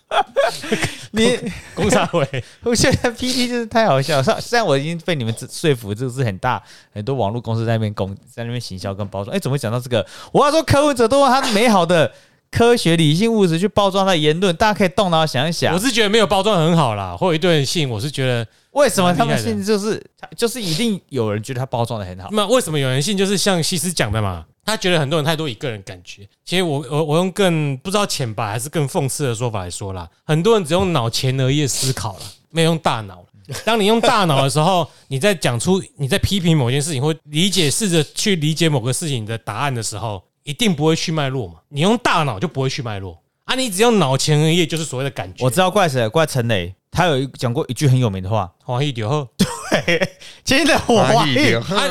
[1.11, 1.36] 你
[1.74, 4.22] 工商委， 我现在 P T 就是太好笑。
[4.22, 9.34] 虽虽然我已经被你们说服，这是很大很多网络公司在那边公在那边行销跟包装。
[9.34, 10.07] 哎，怎么会讲到这个？
[10.32, 12.12] 我要说，科文者都用他美好的
[12.50, 15.74] 科学、理性、物质去包装他的言论，大家可以动脑想一想。
[15.74, 20.00] 我是觉得没有包装很好啦，或一堆人信，我是觉得为什么他们信就是
[20.36, 22.28] 就是一定有人觉得他包装的很好。
[22.30, 23.18] 那为什么有人信？
[23.18, 24.44] 就是像西施讲的嘛。
[24.66, 33.24] 他觉得很多人太多以个人感觉，其实我我我用更不知道浅白还是更讽刺的说法来说啦，很多人只用脑前额叶思考了，没有用大脑。
[33.64, 41.60] 当你用大脑的时候， 你在讲出你在批评某件事情或理解试着去理解某个事情的答案的时候，一定不会去脉络嘛。
[41.68, 45.44] 你用大脑就不会去脉络啊，你只用脑前额叶就是所谓的感觉。
[45.44, 49.28] 我知道怪谁，怪陈磊，他有一讲过一句很有名的话：黄一丢。
[49.84, 51.34] 对，今天的黄一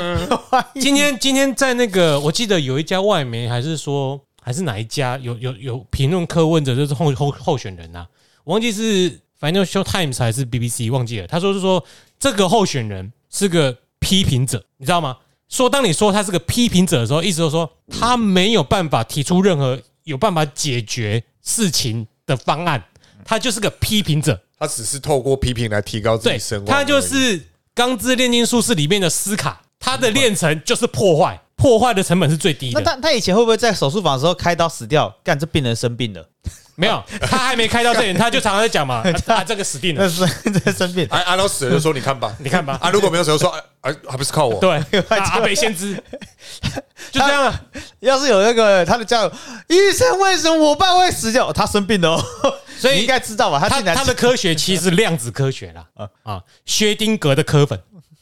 [0.81, 8.03] 今天今天在那个，我记得有一家外媒，还是说还是哪一家有有有评论客问者，就是候候候选人呐，
[8.45, 11.27] 忘记是 Financial Times 还是 BBC 忘记了。
[11.27, 11.85] 他说是说
[12.17, 15.17] 这个候选人是个批评者，你知道吗？
[15.47, 22.83] 说当你说他是个批评者的时候，意思就是说他没有办法提出任何有办法解决事情的方案，
[23.23, 24.41] 他就是个批评者。
[24.57, 26.67] 他只是透过批评来提高自己声望。
[26.67, 27.39] 他就是
[27.73, 32.79] 《钢之炼金术士》里面的斯卡，他的炼成就是破坏，破坏的成本是最低的。
[32.79, 35.13] 那他他以前会不会在手术房的时候开刀死掉？
[35.23, 36.25] 干这病人生病了。
[36.77, 40.25] 没有， 他还没开到这里，他就常常在讲嘛，他这个死定了， 是
[40.59, 41.07] 在生病。
[41.09, 42.77] 阿阿老死了就说你看吧， 你看吧。
[42.81, 43.49] 啊，如果没有死就说，
[43.79, 44.59] 啊，还不是靠我。
[44.59, 45.95] 对，阿北先知，
[47.11, 47.53] 就这样。
[48.01, 49.31] 要是有那个他的家友，
[49.67, 51.51] 医生为什么我爸会死掉？
[51.53, 52.21] 他生病了，
[52.77, 53.59] 所以应该知道吧？
[53.67, 57.79] 他他的科学其实是量子科学啦， 啊啊，薛丁格的科粉，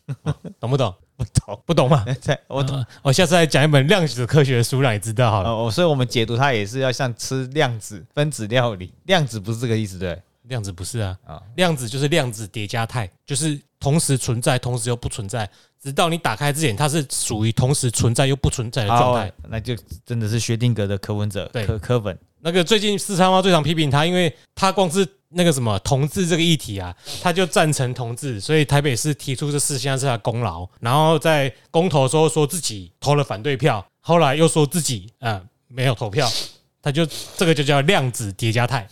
[0.59, 0.93] 懂不懂？
[1.15, 2.03] 不懂不懂吗？
[2.47, 2.83] 我懂。
[3.03, 5.49] 我下次来讲一本量子科学的书，让你知道好了。
[5.49, 8.91] 哦，所以我们解读它也是要像吃量子分子料理。
[9.05, 10.19] 量子不是这个意思，对？
[10.43, 15.49] 量子不是啊，啊，量子就是量子叠加态，就是同时存在，同时又不存在，
[15.81, 19.31] 直到你打开之前，它是属于同时存在又不存在的状态。
[19.47, 19.75] 那就
[20.05, 22.17] 真的是薛定谔的科文哲，柯柯文。
[22.45, 30.67] 那个最近四川话最常批评他，因为他光是那个什么同志这个议题啊，他就赞成同志，所以台北市提出这事项是他功劳。
[30.81, 36.29] 然后在公投时候说自己投了反对票，后来又说自己啊没有投票，
[36.83, 38.85] 他就这个就叫量子叠加态，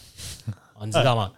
[0.86, 1.30] 你知道吗？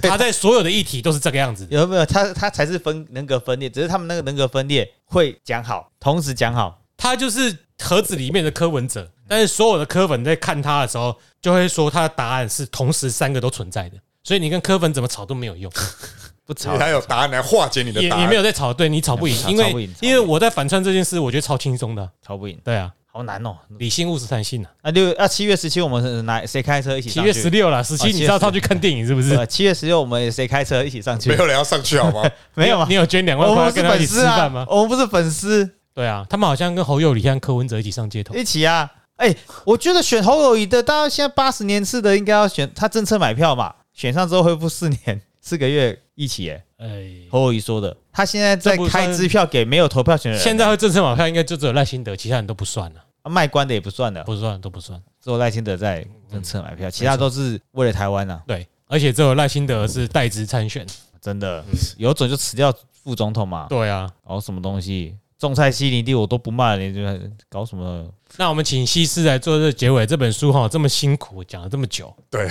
[0.00, 2.06] 他 在所有的议题都是这个样子，有没有？
[2.06, 9.10] 他他才是分人格分裂，只是他们那个人格分裂会讲好，同时讲好，他就是盒子里面的柯文哲。
[9.30, 15.70] 但是所有的科粉在看他的时候，就会说他的答案是同时三个都存在的，所以你跟科粉怎么吵都没有用，
[16.44, 27.08] 不吵，他有答案来化解你的，也也没有在吵，对你吵不赢，因为因为我在反串这件事，我觉得超轻松的，吵不赢，对啊，好难哦，理性务实弹性啊，啊六啊七月十七我们哪谁开车一起？
[27.08, 29.46] 七月十六了，十七你知道他去看电影是不是？
[29.46, 31.28] 七月十六我们谁开车一起上去？
[31.30, 32.28] 没有人要上去好吗？
[32.54, 32.86] 没有啊？
[32.88, 34.66] 你有捐两万块跟他一起吃饭吗？
[34.68, 38.90] 我们不是粉丝，对啊，他们好像跟侯友宜和柯文哲一起上街头，一起啊。
[39.20, 46.50] 哎，我觉得选侯友谊的，大家现在八十年次的应该要选他政策买票嘛，选上之后恢复四年 四个月一起。
[46.50, 50.42] 哎，哎，侯友谊说的，他现在在开支票给没有投票权的人。
[50.42, 53.04] 现在会政策买票应该就只有赖清德，其他人都不算了。
[53.24, 56.02] 卖官的也不算的，不算都不算，只有赖清德在
[56.32, 58.40] 政策买票，其他都是为了台湾呐。
[58.46, 60.86] 对，而且只有赖清德是代职参选，
[61.20, 61.62] 真的
[61.98, 63.66] 有种就辞掉副总统嘛。
[63.68, 65.14] 对啊，搞什么东西？
[65.40, 67.00] 种菜西林地我都不卖你，就
[67.48, 68.06] 搞什么？
[68.36, 70.06] 那我们请西施来做这结尾。
[70.06, 72.46] 这本书哈这么辛苦，讲了这么久，对，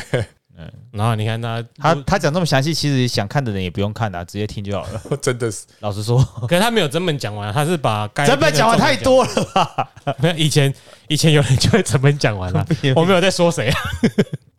[0.57, 5.01] 嗯，然后你看他他他讲这么详细，其实想看的人也不用看的，直接听就好了。
[5.21, 6.17] 真的是，老实说，
[6.47, 9.91] 可是他没有整本讲完，他是把整本讲完太多了吧？
[10.17, 10.73] 没有，以前
[11.07, 12.65] 以前有人就会整本讲完 了，
[12.95, 13.79] 我没有在说谁啊。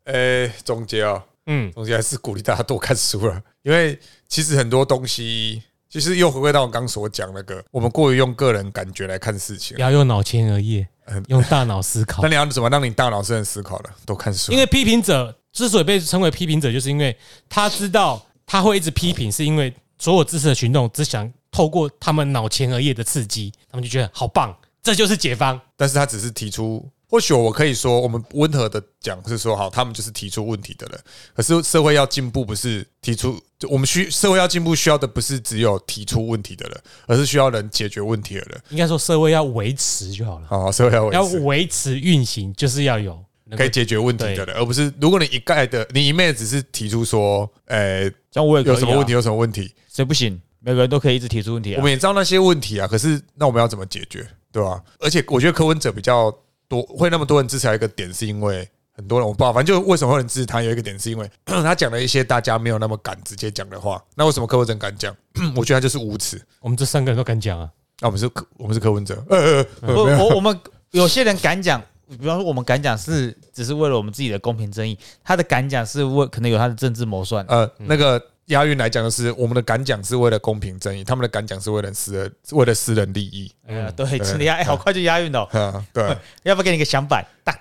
[0.05, 5.62] 呃， 总结啊，嗯，总结还是鼓励大家多看书了，因为其实很多东西。
[5.91, 10.86] 其实又回归到我刚所讲那个，我们过于用个人感觉来看事情不，要用脑前额叶，
[11.26, 12.22] 用大脑思考。
[12.22, 13.91] 那你要怎么让你大脑是很思考的？
[14.07, 14.53] 多看书。
[14.53, 17.16] 因为批评者之所以被称为批评者，就是因为
[17.49, 25.61] 他知道他会一直批评，是因为所有支持的群众只想透过他们脑前额叶的刺激，他们就觉得好棒，这就是解方。
[25.76, 26.88] 但是他只是提出。
[27.11, 31.00] 或许我可以说，我们温和的讲是说，好，他们就是提出问题的人。
[31.34, 33.36] 可是社会要进步，不是提出，
[33.68, 38.62] 我们需社会要进步，需要的不是只有提出问题的人，而是需要人解决问题的人。
[38.68, 40.46] 应该说，社会要维持就好了。
[40.48, 43.20] 好，社会要要维持运行，就是要有
[43.56, 50.40] 可以解决问题的人，而不是如果你一概的，你一面只是提出说，呃，像我有什么问题，有什么问题，谁不行？
[50.61, 51.74] 每个人都可以一直提出问题。
[51.74, 54.80] 我们也知道那些问题啊，可是那我们要怎么解决，对吧？
[55.00, 56.32] 而且我觉得柯文哲比较。
[56.71, 64.01] 多会那么多人支持他一个点，是因为很多人我不知道，反正就为什么会人支持他有一个点，是因为 他讲了一些大家没有那么敢直接讲的话。
[64.14, 65.14] 那为什么柯文哲敢讲？
[65.57, 66.41] 我觉得他就是无耻。
[66.61, 67.68] 我们这三个人都敢讲啊。
[67.99, 69.23] 那我们是柯，我们是柯文哲。
[69.29, 70.57] 呃我我我们
[70.93, 77.45] 有些人敢讲，比方说我们敢讲是只是为了我们自己的公平正义，他的敢讲是为可能有他的政治谋算。
[77.49, 78.23] 呃，那个。
[78.51, 83.51] 押韵来讲就是，我们的敢讲是为了公平正义，他们的敢讲是为了私人，为了私人利益。
[83.66, 85.48] 嗯，对，真的押，哎，好快就押韵了。
[85.92, 86.05] 对，
[86.44, 87.24] 要不要给你个响板？
[87.44, 87.57] 大，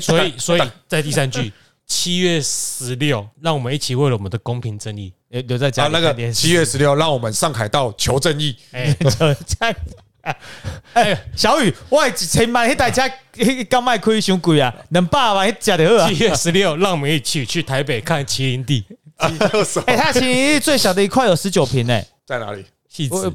[0.00, 1.52] 所以，所以在第三句，
[1.86, 5.88] 七月十六，让我们一起为了我们的公平正义留留在家。
[5.88, 8.56] 那个七月十六，让我们上海道求正义。
[8.72, 8.96] 哎，
[10.94, 13.02] 哎，小雨，我前买那台车，
[13.68, 16.08] 刚卖亏伤贵啊，两百万一吃的好啊。
[16.08, 18.82] 七月十六，让我们一起去台北看麒麟地。
[19.86, 22.64] 哎，它麒麟最小的一块有十九平诶，在哪里？
[22.88, 23.30] 细致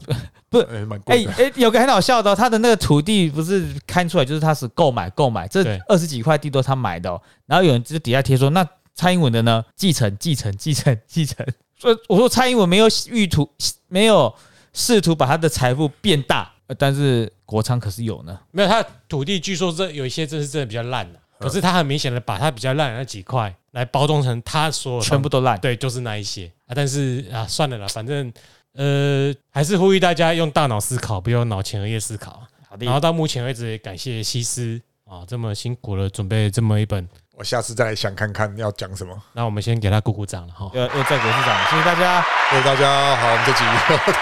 [0.50, 0.66] 不是
[1.06, 7.10] 哎哎，有个很好笑的，他的那个土地不是看出来就是他是购买购买，这二十几块地都是他买的。
[7.46, 8.66] 然后有人就底下贴说，那
[8.96, 9.64] 蔡英文的呢？
[9.76, 11.46] 继承继承继承继承。
[11.78, 13.50] 所以我说蔡英文没有意图，
[13.90, 14.34] 没有
[14.74, 18.40] 试图把他的财富变大，但是国昌可是有呢。
[18.52, 23.54] 没有，他土地据说这有一些真是真的比较烂的，可是他很明显的把他比较烂的那几块。
[23.74, 26.74] 来包装成他说全部都烂，对，就是那一些啊。
[26.74, 28.34] 但是啊，算了啦，反正
[28.74, 32.42] 呃，还是呼吁大家用大脑思考，不用脑前额叶思考。
[32.68, 32.84] 好的。
[32.84, 37.08] 然后到目前为止，感谢西施啊，这么辛苦了，准备这么一本。
[37.36, 39.16] 我下次再想看看要讲什么。
[39.34, 40.72] 那我们先给他鼓鼓掌了哈。
[40.74, 43.16] 又又再给鼓掌，谢谢大家，谢谢大家。
[43.18, 43.64] 好，我们这集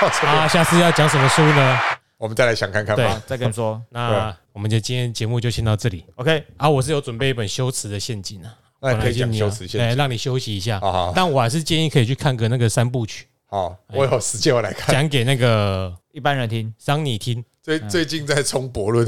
[0.02, 1.80] 到这啊，下次要讲什么书呢？
[2.18, 3.22] 我们再来想看看吧。
[3.26, 3.82] 再跟你说。
[3.92, 6.04] 那我们就今天节目就先到这里。
[6.16, 6.44] OK。
[6.58, 8.52] 啊，我是有准备一本修辞的陷阱啊。
[8.82, 10.82] 那可以讲休息，哎，让你休息一下。
[11.14, 13.28] 但我还是建议可以去看个那个三部曲。
[13.46, 14.92] 好，我有时间我来看。
[14.96, 17.46] 讲给那个一般人听，让你听。
[17.62, 19.08] 最最近在冲博论。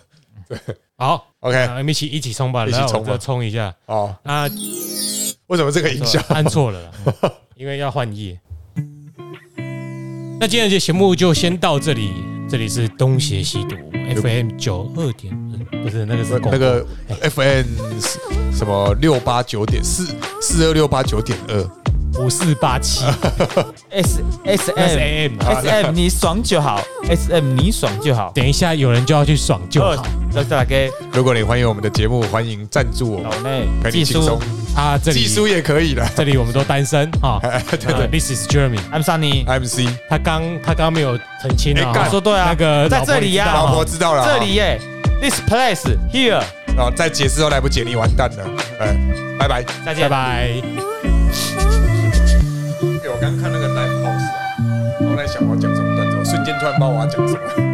[0.46, 0.58] 对，
[0.96, 3.74] 好，OK，我们一起一起冲吧，一起冲吧，冲一下。
[3.86, 4.46] 哦，那
[5.46, 6.92] 为什么这个音效按错了？
[7.56, 8.38] 因为要换页。
[10.38, 12.12] 那今天的节目就先到这里，
[12.50, 13.76] 这里是东邪西毒
[14.20, 15.32] FM 九二点，
[15.84, 16.84] 不是那个是那个
[17.30, 17.64] FM
[18.52, 21.79] 什么六八九点四四二六八九点二。
[22.18, 23.04] 五四八七
[23.90, 28.32] ，S S M S M，你爽就好，S M 你爽就好。
[28.34, 30.04] 等一下有人就要去爽就好。
[30.30, 34.40] 再来给，如果你欢迎我们的节目，欢迎赞助我们，技术。
[34.76, 35.20] 啊，这里。
[35.20, 36.06] 技术也可以的。
[36.16, 37.10] 这里我们都单身。
[37.22, 37.40] 啊。
[37.70, 37.78] 对。
[37.78, 39.86] 对，This is Jeremy，I'm Sunny，I'm C。
[40.08, 44.80] 他刚他刚没有澄清啊，说对啊，那个在这里呀，老婆知道了，这里耶
[45.20, 46.42] ，This place here。
[46.76, 48.44] 然后再解释都来不及，你完蛋了。
[48.78, 48.96] 哎，
[49.38, 51.89] 拜拜，再见，拜拜。
[53.20, 54.40] 刚看那个 live house 啊，
[54.98, 57.69] 我在想我要讲什么段子，我瞬间突然不知道我要讲什么。